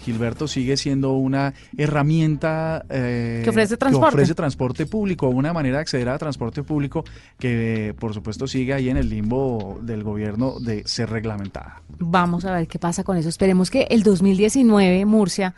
Gilberto, 0.04 0.48
sigue 0.48 0.78
siendo 0.78 1.14
una 1.14 1.54
herramienta 1.78 2.86
eh, 2.90 3.42
que, 3.44 3.50
ofrece 3.50 3.78
transporte. 3.78 4.16
ofrece 4.16 4.36
transporte 4.36 4.86
público, 4.86 5.28
una 5.28 5.54
manera 5.54 5.78
de 5.78 5.82
acceder 5.82 6.10
a 6.10 6.18
transporte 6.18 6.64
público 6.64 7.04
que 7.40 7.96
por 8.00 8.14
supuesto 8.14 8.48
sigue 8.48 8.74
ahí 8.74 8.90
en 8.90 8.98
el 8.98 9.10
limbo 9.10 9.80
del 9.82 10.04
gobierno 10.04 10.60
de 10.60 10.88
ser 10.88 11.10
reglamentada. 11.10 11.82
Vamos 12.00 12.46
a 12.46 12.54
ver 12.54 12.68
qué 12.68 12.80
pasa 12.80 13.04
con 13.04 13.18
eso. 13.18 13.30
Esperemos 13.30 13.70
que 13.72 13.88
el 13.90 14.04
2019, 14.04 15.06
Murcia, 15.06 15.56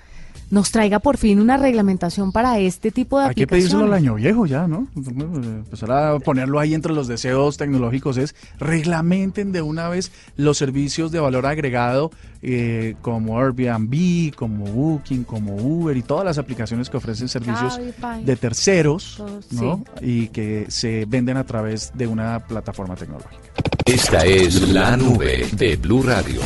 nos 0.49 0.71
traiga 0.71 0.99
por 0.99 1.17
fin 1.17 1.39
una 1.39 1.57
reglamentación 1.57 2.31
para 2.31 2.59
este 2.59 2.91
tipo 2.91 3.17
de 3.17 3.25
Hay 3.25 3.31
aplicaciones. 3.31 3.63
Hay 3.63 3.67
que 3.67 3.69
pedírselo 3.69 3.85
al 3.85 3.93
año 3.93 4.15
viejo 4.15 4.45
ya, 4.45 4.67
¿no? 4.67 4.87
Empezar 4.95 5.91
a 5.91 6.19
ponerlo 6.19 6.59
ahí 6.59 6.73
entre 6.73 6.93
los 6.93 7.07
deseos 7.07 7.57
tecnológicos 7.57 8.17
es 8.17 8.35
reglamenten 8.59 9.51
de 9.51 9.61
una 9.61 9.89
vez 9.89 10.11
los 10.35 10.57
servicios 10.57 11.11
de 11.11 11.19
valor 11.19 11.45
agregado 11.45 12.11
eh, 12.41 12.95
como 13.01 13.37
Airbnb, 13.39 14.33
como 14.33 14.65
Booking, 14.65 15.23
como 15.23 15.55
Uber 15.55 15.95
y 15.97 16.01
todas 16.01 16.25
las 16.25 16.37
aplicaciones 16.37 16.89
que 16.89 16.97
ofrecen 16.97 17.27
servicios 17.27 17.79
de 18.23 18.35
terceros, 18.35 19.21
¿no? 19.51 19.83
Y 20.01 20.27
que 20.29 20.65
se 20.69 21.05
venden 21.05 21.37
a 21.37 21.43
través 21.43 21.91
de 21.93 22.07
una 22.07 22.39
plataforma 22.39 22.95
tecnológica. 22.95 23.41
Esta 23.85 24.25
es 24.25 24.69
la 24.69 24.95
nube 24.95 25.47
de 25.53 25.75
Blue 25.75 26.03
Radio. 26.03 26.41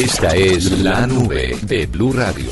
Esta 0.00 0.34
es 0.34 0.80
la 0.80 1.06
nube 1.06 1.58
de 1.60 1.84
Blue 1.84 2.14
Radio. 2.14 2.48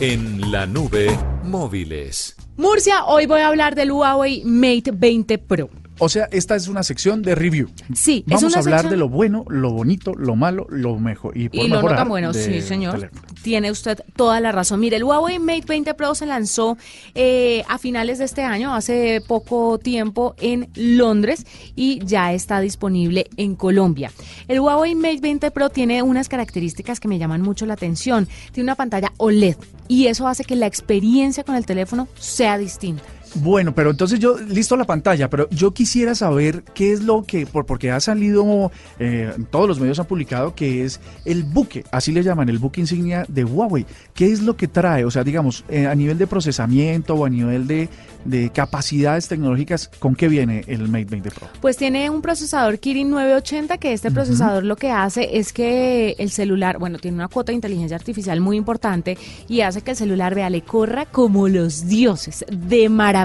En 0.00 0.50
la 0.50 0.66
nube, 0.66 1.16
móviles. 1.44 2.34
Murcia, 2.56 3.04
hoy 3.04 3.26
voy 3.26 3.42
a 3.42 3.46
hablar 3.46 3.76
del 3.76 3.92
Huawei 3.92 4.42
Mate 4.44 4.90
20 4.92 5.38
Pro. 5.38 5.70
O 5.98 6.08
sea, 6.08 6.28
esta 6.30 6.54
es 6.56 6.68
una 6.68 6.82
sección 6.82 7.22
de 7.22 7.34
review. 7.34 7.68
Sí, 7.94 8.24
Vamos 8.26 8.56
a 8.56 8.60
hablar 8.60 8.88
de 8.88 8.96
lo 8.96 9.08
bueno, 9.08 9.44
lo 9.48 9.72
bonito, 9.72 10.14
lo 10.14 10.36
malo, 10.36 10.66
lo 10.70 10.98
mejor. 10.98 11.36
Y, 11.36 11.48
por 11.48 11.68
lo 11.68 11.82
no 11.82 11.88
tan 11.88 12.08
bueno, 12.08 12.32
sí, 12.32 12.60
señor. 12.62 13.10
Tiene 13.42 13.70
usted 13.70 14.00
toda 14.16 14.40
la 14.40 14.52
razón. 14.52 14.80
Mire, 14.80 14.96
el 14.96 15.04
Huawei 15.04 15.38
Mate 15.38 15.64
20 15.66 15.94
Pro 15.94 16.14
se 16.14 16.26
lanzó 16.26 16.76
eh, 17.14 17.64
a 17.68 17.78
finales 17.78 18.18
de 18.18 18.24
este 18.24 18.42
año, 18.42 18.74
hace 18.74 19.22
poco 19.26 19.78
tiempo, 19.78 20.34
en 20.40 20.68
Londres 20.74 21.46
y 21.74 22.04
ya 22.04 22.32
está 22.32 22.60
disponible 22.60 23.26
en 23.36 23.54
Colombia. 23.54 24.12
El 24.46 24.60
Huawei 24.60 24.94
Mate 24.94 25.20
20 25.20 25.50
Pro 25.50 25.70
tiene 25.70 26.02
unas 26.02 26.28
características 26.28 27.00
que 27.00 27.08
me 27.08 27.18
llaman 27.18 27.42
mucho 27.42 27.66
la 27.66 27.74
atención. 27.74 28.28
Tiene 28.52 28.66
una 28.66 28.74
pantalla 28.74 29.12
OLED 29.16 29.56
y 29.88 30.06
eso 30.06 30.28
hace 30.28 30.44
que 30.44 30.56
la 30.56 30.66
experiencia 30.66 31.44
con 31.44 31.56
el 31.56 31.66
teléfono 31.66 32.08
sea 32.18 32.58
distinta. 32.58 33.02
Bueno, 33.34 33.74
pero 33.74 33.90
entonces 33.90 34.18
yo, 34.18 34.38
listo 34.38 34.76
la 34.76 34.84
pantalla, 34.84 35.28
pero 35.28 35.48
yo 35.50 35.72
quisiera 35.72 36.14
saber 36.14 36.64
qué 36.74 36.92
es 36.92 37.02
lo 37.02 37.24
que, 37.24 37.46
por, 37.46 37.66
porque 37.66 37.90
ha 37.90 38.00
salido, 38.00 38.70
eh, 38.98 39.32
todos 39.50 39.68
los 39.68 39.78
medios 39.80 39.98
han 39.98 40.06
publicado 40.06 40.54
que 40.54 40.84
es 40.84 41.00
el 41.24 41.44
buque, 41.44 41.84
así 41.92 42.12
le 42.12 42.22
llaman, 42.22 42.48
el 42.48 42.58
buque 42.58 42.80
insignia 42.80 43.24
de 43.28 43.44
Huawei. 43.44 43.86
¿Qué 44.14 44.32
es 44.32 44.42
lo 44.42 44.56
que 44.56 44.68
trae? 44.68 45.04
O 45.04 45.10
sea, 45.10 45.24
digamos, 45.24 45.64
eh, 45.68 45.86
a 45.86 45.94
nivel 45.94 46.18
de 46.18 46.26
procesamiento 46.26 47.14
o 47.14 47.24
a 47.24 47.30
nivel 47.30 47.66
de, 47.66 47.88
de 48.24 48.50
capacidades 48.50 49.28
tecnológicas, 49.28 49.88
¿con 49.98 50.14
qué 50.14 50.28
viene 50.28 50.64
el 50.66 50.88
Mate 50.88 51.06
20 51.06 51.30
Pro? 51.30 51.48
Pues 51.60 51.76
tiene 51.76 52.10
un 52.10 52.22
procesador 52.22 52.78
Kirin 52.78 53.10
980, 53.10 53.78
que 53.78 53.92
este 53.92 54.10
procesador 54.10 54.64
lo 54.64 54.76
que 54.76 54.90
hace 54.90 55.38
es 55.38 55.52
que 55.52 56.16
el 56.18 56.30
celular, 56.30 56.78
bueno, 56.78 56.98
tiene 56.98 57.16
una 57.16 57.28
cuota 57.28 57.52
de 57.52 57.56
inteligencia 57.56 57.96
artificial 57.96 58.40
muy 58.40 58.56
importante 58.56 59.18
y 59.48 59.60
hace 59.60 59.82
que 59.82 59.92
el 59.92 59.96
celular, 59.96 60.34
vea, 60.34 60.50
le 60.50 60.62
corra 60.62 61.06
como 61.06 61.48
los 61.48 61.86
dioses, 61.86 62.44
de 62.50 62.88
maravilla. 62.88 63.17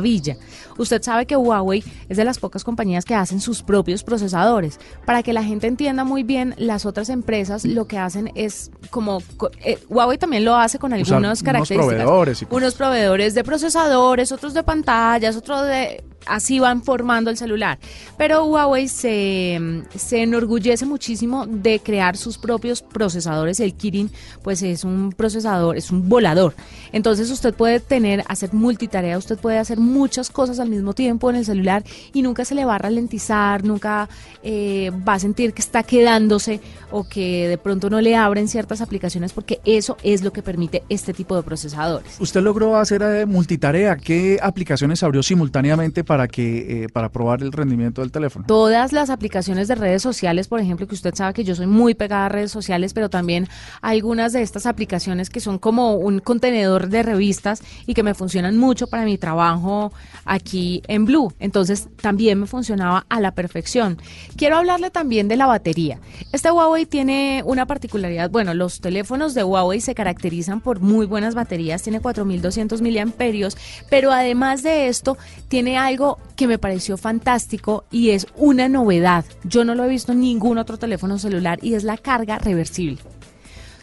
Usted 0.77 1.01
sabe 1.01 1.25
que 1.25 1.35
Huawei 1.35 1.83
es 2.09 2.17
de 2.17 2.23
las 2.23 2.39
pocas 2.39 2.63
compañías 2.63 3.05
que 3.05 3.15
hacen 3.15 3.39
sus 3.39 3.61
propios 3.61 4.03
procesadores. 4.03 4.79
Para 5.05 5.23
que 5.23 5.33
la 5.33 5.43
gente 5.43 5.67
entienda 5.67 6.03
muy 6.03 6.23
bien, 6.23 6.55
las 6.57 6.85
otras 6.85 7.09
empresas 7.09 7.65
lo 7.65 7.85
que 7.85 7.97
hacen 7.97 8.31
es 8.35 8.71
como... 8.89 9.21
Eh, 9.63 9.79
Huawei 9.89 10.17
también 10.17 10.45
lo 10.45 10.55
hace 10.55 10.79
con 10.79 10.93
algunas 10.93 11.43
características. 11.43 11.85
Unos 11.85 12.03
proveedores. 12.03 12.45
unos 12.49 12.73
proveedores 12.75 13.33
de 13.33 13.43
procesadores, 13.43 14.31
otros 14.31 14.53
de 14.53 14.63
pantallas, 14.63 15.35
otros 15.35 15.65
de 15.67 16.03
así 16.25 16.59
van 16.59 16.83
formando 16.83 17.29
el 17.29 17.37
celular. 17.37 17.79
Pero 18.17 18.45
Huawei 18.45 18.87
se, 18.87 19.83
se, 19.95 20.21
enorgullece 20.21 20.85
muchísimo 20.85 21.45
de 21.45 21.79
crear 21.79 22.17
sus 22.17 22.37
propios 22.37 22.81
procesadores. 22.81 23.59
El 23.59 23.73
Kirin, 23.73 24.09
pues 24.41 24.61
es 24.61 24.83
un 24.83 25.13
procesador, 25.15 25.77
es 25.77 25.91
un 25.91 26.09
volador. 26.09 26.55
Entonces 26.91 27.29
usted 27.31 27.53
puede 27.53 27.79
tener, 27.79 28.23
hacer 28.27 28.53
multitarea, 28.53 29.17
usted 29.17 29.37
puede 29.37 29.57
hacer 29.57 29.79
muchas 29.79 30.29
cosas 30.29 30.59
al 30.59 30.69
mismo 30.69 30.93
tiempo 30.93 31.29
en 31.29 31.37
el 31.37 31.45
celular 31.45 31.83
y 32.13 32.21
nunca 32.21 32.45
se 32.45 32.55
le 32.55 32.65
va 32.65 32.75
a 32.75 32.77
ralentizar, 32.77 33.63
nunca 33.63 34.09
eh, 34.43 34.91
va 35.07 35.15
a 35.15 35.19
sentir 35.19 35.53
que 35.53 35.61
está 35.61 35.83
quedándose 35.83 36.59
o 36.91 37.03
que 37.07 37.47
de 37.47 37.57
pronto 37.57 37.89
no 37.89 38.01
le 38.01 38.15
abren 38.15 38.47
ciertas 38.47 38.81
aplicaciones 38.81 39.33
porque 39.33 39.59
eso 39.65 39.97
es 40.03 40.23
lo 40.23 40.31
que 40.31 40.43
permite 40.43 40.83
este 40.89 41.13
tipo 41.13 41.35
de 41.35 41.43
procesadores. 41.43 42.15
¿Usted 42.19 42.41
logró 42.41 42.77
hacer 42.77 43.01
eh, 43.01 43.25
multitarea? 43.25 43.97
¿Qué 43.97 44.39
aplicaciones 44.41 45.01
abrió 45.03 45.23
simultáneamente 45.23 46.03
para 46.03 46.12
que 46.27 46.83
eh, 46.83 46.89
para 46.89 47.09
probar 47.09 47.41
el 47.41 47.51
rendimiento 47.51 48.01
del 48.01 48.11
teléfono? 48.11 48.45
Todas 48.47 48.93
las 48.93 49.09
aplicaciones 49.09 49.67
de 49.67 49.75
redes 49.75 50.01
sociales, 50.01 50.47
por 50.47 50.59
ejemplo, 50.59 50.87
que 50.87 50.95
usted 50.95 51.13
sabe 51.13 51.33
que 51.33 51.43
yo 51.43 51.55
soy 51.55 51.67
muy 51.67 51.93
pegada 51.93 52.27
a 52.27 52.29
redes 52.29 52.51
sociales, 52.51 52.93
pero 52.93 53.09
también 53.09 53.47
algunas 53.81 54.33
de 54.33 54.41
estas 54.41 54.65
aplicaciones 54.65 55.29
que 55.29 55.39
son 55.39 55.59
como 55.59 55.95
un 55.95 56.19
contenedor 56.19 56.89
de 56.89 57.03
revistas 57.03 57.61
y 57.85 57.93
que 57.93 58.03
me 58.03 58.13
funcionan 58.13 58.57
mucho 58.57 58.87
para 58.87 59.05
mi 59.05 59.17
trabajo 59.17 59.91
aquí 60.25 60.81
en 60.87 61.05
Blue. 61.05 61.33
Entonces, 61.39 61.87
también 62.01 62.39
me 62.39 62.47
funcionaba 62.47 63.05
a 63.09 63.19
la 63.19 63.31
perfección. 63.31 63.97
Quiero 64.35 64.57
hablarle 64.57 64.91
también 64.91 65.27
de 65.27 65.37
la 65.37 65.45
batería. 65.45 65.99
Este 66.31 66.51
Huawei 66.51 66.85
tiene 66.85 67.41
una 67.45 67.65
particularidad, 67.65 68.29
bueno, 68.29 68.53
los 68.53 68.81
teléfonos 68.81 69.33
de 69.33 69.43
Huawei 69.43 69.81
se 69.81 69.95
caracterizan 69.95 70.61
por 70.61 70.79
muy 70.79 71.05
buenas 71.05 71.35
baterías, 71.35 71.81
tiene 71.81 71.99
4200 71.99 72.81
miliamperios, 72.81 73.57
pero 73.89 74.11
además 74.11 74.63
de 74.63 74.87
esto 74.87 75.17
tiene 75.47 75.77
algo 75.77 76.02
que 76.35 76.47
me 76.47 76.57
pareció 76.57 76.97
fantástico 76.97 77.85
y 77.91 78.11
es 78.11 78.27
una 78.35 78.69
novedad. 78.69 79.25
Yo 79.43 79.63
no 79.63 79.75
lo 79.75 79.83
he 79.83 79.89
visto 79.89 80.11
en 80.11 80.21
ningún 80.21 80.57
otro 80.57 80.77
teléfono 80.77 81.19
celular 81.19 81.59
y 81.61 81.73
es 81.73 81.83
la 81.83 81.97
carga 81.97 82.37
reversible. 82.37 82.99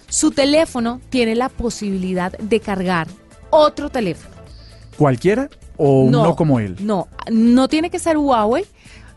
Su 0.09 0.31
teléfono 0.31 1.01
tiene 1.11 1.35
la 1.35 1.49
posibilidad 1.49 2.33
de 2.33 2.61
cargar 2.61 3.09
otro 3.51 3.91
teléfono. 3.91 4.35
¿Cualquiera? 4.97 5.49
o 5.83 6.11
no, 6.11 6.37
como 6.37 6.61
él? 6.61 6.77
No, 6.79 7.09
no 7.31 7.67
tiene 7.69 7.89
que 7.89 7.99
ser 7.99 8.19
Huawei 8.19 8.67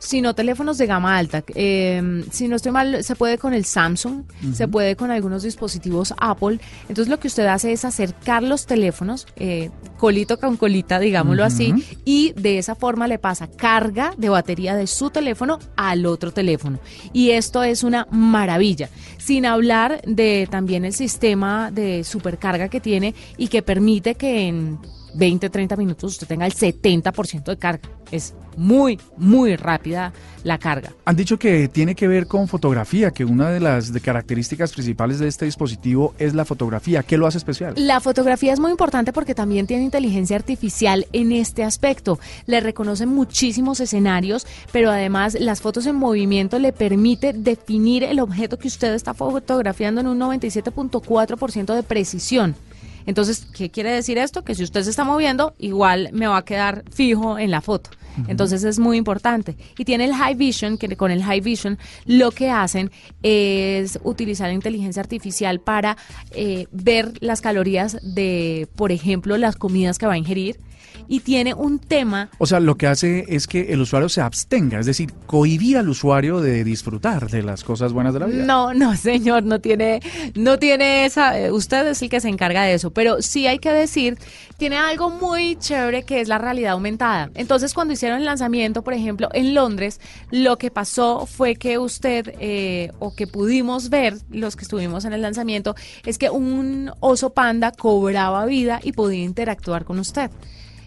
sino 0.03 0.35
teléfonos 0.35 0.77
de 0.77 0.85
gama 0.85 1.17
alta. 1.17 1.43
Eh, 1.55 2.23
si 2.31 2.47
no 2.47 2.57
estoy 2.57 2.71
mal, 2.71 3.03
se 3.03 3.15
puede 3.15 3.37
con 3.37 3.53
el 3.53 3.65
Samsung, 3.65 4.23
se 4.53 4.67
puede 4.67 4.95
con 4.95 5.11
algunos 5.11 5.43
dispositivos 5.43 6.13
Apple. 6.17 6.59
Entonces 6.89 7.07
lo 7.07 7.19
que 7.19 7.27
usted 7.27 7.45
hace 7.45 7.71
es 7.71 7.85
acercar 7.85 8.43
los 8.43 8.65
teléfonos, 8.65 9.27
eh, 9.37 9.71
colito 9.97 10.39
con 10.39 10.57
colita, 10.57 10.99
digámoslo 10.99 11.45
así, 11.45 11.73
y 12.03 12.33
de 12.33 12.57
esa 12.57 12.75
forma 12.75 13.07
le 13.07 13.17
pasa 13.17 13.47
carga 13.47 14.13
de 14.17 14.29
batería 14.29 14.75
de 14.75 14.87
su 14.87 15.09
teléfono 15.09 15.59
al 15.77 16.05
otro 16.05 16.31
teléfono. 16.31 16.79
Y 17.13 17.31
esto 17.31 17.63
es 17.63 17.83
una 17.83 18.05
maravilla. 18.11 18.89
Sin 19.17 19.45
hablar 19.45 20.01
de 20.05 20.47
también 20.51 20.83
el 20.83 20.93
sistema 20.93 21.71
de 21.71 22.03
supercarga 22.03 22.67
que 22.67 22.81
tiene 22.81 23.15
y 23.37 23.47
que 23.47 23.61
permite 23.61 24.15
que 24.15 24.47
en 24.47 24.79
20, 25.13 25.49
30 25.49 25.76
minutos 25.76 26.13
usted 26.13 26.28
tenga 26.28 26.45
el 26.45 26.54
70% 26.54 27.43
de 27.43 27.58
carga. 27.58 27.89
Es 28.12 28.34
muy, 28.58 28.99
muy 29.17 29.56
rápida 29.56 30.13
la 30.43 30.58
carga. 30.58 30.93
Han 31.06 31.15
dicho 31.15 31.39
que 31.39 31.67
tiene 31.67 31.95
que 31.95 32.08
ver 32.08 32.28
con 32.28 32.47
fotografía, 32.47 33.12
que 33.12 33.26
una 33.26 33.49
de 33.49 33.60
las 33.60 33.91
características 33.91 34.73
principales 34.73 35.19
de 35.19 35.28
este 35.28 35.45
dispositivo 35.45 36.13
es 36.19 36.34
la 36.34 36.45
fotografía. 36.45 37.02
¿Qué 37.02 37.17
lo 37.17 37.26
hace 37.26 37.38
especial? 37.38 37.73
La 37.78 37.99
fotografía 38.02 38.54
es 38.54 38.60
muy 38.60 38.71
importante 38.71 39.13
porque 39.13 39.34
también 39.34 39.67
tiene 39.67 39.84
inteligencia 39.84 40.36
artificial 40.36 41.08
en 41.13 41.32
este 41.32 41.63
aspecto. 41.63 42.19
Le 42.45 42.60
reconoce 42.60 43.06
muchísimos 43.06 43.80
escenarios, 43.80 44.45
pero 44.71 44.91
además 44.91 45.38
las 45.39 45.62
fotos 45.62 45.86
en 45.88 45.95
movimiento 45.95 46.60
le 46.60 46.73
permite 46.73 47.34
definir 47.34 48.04
el 48.04 48.19
objeto 48.19 48.60
que 48.60 48.67
usted 48.67 48.93
está 48.93 49.13
fotografiando 49.13 50.02
en 50.02 50.08
un 50.08 50.19
97.4% 50.19 51.73
de 51.73 51.84
precisión. 51.84 52.56
Entonces, 53.05 53.47
¿qué 53.53 53.69
quiere 53.69 53.91
decir 53.91 54.17
esto? 54.17 54.43
Que 54.43 54.55
si 54.55 54.63
usted 54.63 54.83
se 54.83 54.89
está 54.89 55.03
moviendo, 55.03 55.53
igual 55.59 56.09
me 56.13 56.27
va 56.27 56.37
a 56.37 56.45
quedar 56.45 56.83
fijo 56.91 57.37
en 57.37 57.51
la 57.51 57.61
foto. 57.61 57.89
Entonces 58.27 58.63
es 58.63 58.79
muy 58.79 58.97
importante. 58.97 59.57
Y 59.77 59.85
tiene 59.85 60.05
el 60.05 60.13
High 60.13 60.35
Vision, 60.35 60.77
que 60.77 60.95
con 60.95 61.11
el 61.11 61.23
High 61.23 61.41
Vision 61.41 61.79
lo 62.05 62.31
que 62.31 62.49
hacen 62.49 62.91
es 63.23 63.99
utilizar 64.03 64.49
la 64.49 64.53
inteligencia 64.53 65.01
artificial 65.01 65.59
para 65.59 65.97
eh, 66.31 66.67
ver 66.71 67.13
las 67.21 67.41
calorías 67.41 67.97
de, 68.03 68.67
por 68.75 68.91
ejemplo, 68.91 69.37
las 69.37 69.55
comidas 69.55 69.97
que 69.97 70.05
va 70.05 70.13
a 70.13 70.17
ingerir 70.17 70.59
y 71.07 71.21
tiene 71.21 71.53
un 71.53 71.79
tema. 71.79 72.29
O 72.37 72.45
sea, 72.45 72.59
lo 72.59 72.75
que 72.75 72.87
hace 72.87 73.25
es 73.27 73.47
que 73.47 73.73
el 73.73 73.81
usuario 73.81 74.09
se 74.09 74.21
abstenga, 74.21 74.79
es 74.79 74.85
decir, 74.85 75.13
cohibir 75.25 75.77
al 75.77 75.89
usuario 75.89 76.41
de 76.41 76.63
disfrutar 76.63 77.29
de 77.29 77.43
las 77.43 77.63
cosas 77.63 77.93
buenas 77.93 78.13
de 78.13 78.19
la 78.19 78.25
vida. 78.27 78.45
No, 78.45 78.73
no, 78.73 78.95
señor, 78.95 79.43
no 79.43 79.59
tiene, 79.59 80.01
no 80.35 80.59
tiene 80.59 81.05
esa. 81.05 81.39
Eh, 81.39 81.51
usted 81.51 81.87
es 81.87 82.01
el 82.01 82.09
que 82.09 82.19
se 82.19 82.29
encarga 82.29 82.63
de 82.63 82.73
eso, 82.73 82.91
pero 82.91 83.21
sí 83.21 83.47
hay 83.47 83.59
que 83.59 83.71
decir, 83.71 84.17
tiene 84.57 84.77
algo 84.77 85.09
muy 85.09 85.55
chévere 85.57 86.03
que 86.03 86.21
es 86.21 86.27
la 86.27 86.37
realidad 86.37 86.73
aumentada. 86.73 87.29
Entonces, 87.35 87.73
cuando 87.73 87.93
hicieron 87.93 88.19
el 88.19 88.25
lanzamiento, 88.25 88.83
por 88.83 88.93
ejemplo, 88.93 89.29
en 89.33 89.53
Londres, 89.53 89.99
lo 90.31 90.57
que 90.57 90.71
pasó 90.71 91.25
fue 91.25 91.55
que 91.55 91.77
usted 91.77 92.33
eh, 92.39 92.91
o 92.99 93.15
que 93.15 93.27
pudimos 93.27 93.89
ver 93.89 94.15
los 94.31 94.55
que 94.55 94.63
estuvimos 94.63 95.05
en 95.05 95.13
el 95.13 95.21
lanzamiento 95.21 95.75
es 96.05 96.17
que 96.17 96.29
un 96.29 96.91
oso 96.99 97.31
panda 97.31 97.71
cobraba 97.71 98.45
vida 98.45 98.79
y 98.83 98.91
podía 98.91 99.23
interactuar 99.23 99.85
con 99.85 99.99
usted. 99.99 100.31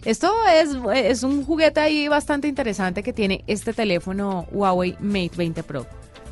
Esto 0.07 0.31
es, 0.47 0.69
es 0.95 1.23
un 1.23 1.43
juguete 1.43 1.81
ahí 1.81 2.07
bastante 2.07 2.47
interesante 2.47 3.03
que 3.03 3.11
tiene 3.11 3.43
este 3.45 3.73
teléfono 3.73 4.47
Huawei 4.53 4.95
Mate 5.01 5.31
20 5.35 5.63
Pro. 5.63 5.85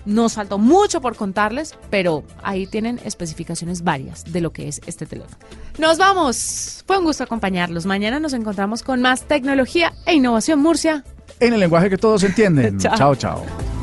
nos 0.07 0.35
faltó 0.35 0.59
mucho 0.59 1.01
por 1.01 1.17
contarles, 1.17 1.75
pero 1.91 2.25
ahí 2.43 2.67
tienen 2.67 2.99
especificaciones 3.05 3.85
varias 3.85 4.25
de 4.33 4.41
lo 4.41 4.53
que 4.53 4.69
es 4.69 4.81
este 4.87 5.05
teléfono. 5.05 5.37
Nos 5.79 5.99
vamos. 5.99 6.83
Fue 6.87 6.99
un 6.99 7.05
gusto 7.05 7.25
acompañarlos. 7.25 7.85
Mañana 7.85 8.21
nos 8.21 8.33
encontramos 8.33 8.83
con 8.83 9.03
más 9.03 9.25
tecnología 9.25 9.93
e 10.07 10.15
innovación 10.15 10.61
Murcia. 10.61 11.05
En 11.41 11.53
el 11.53 11.61
lenguaje 11.61 11.91
que 11.91 11.99
todos 11.99 12.23
entienden. 12.23 12.79
chao, 12.97 13.15
chao. 13.15 13.76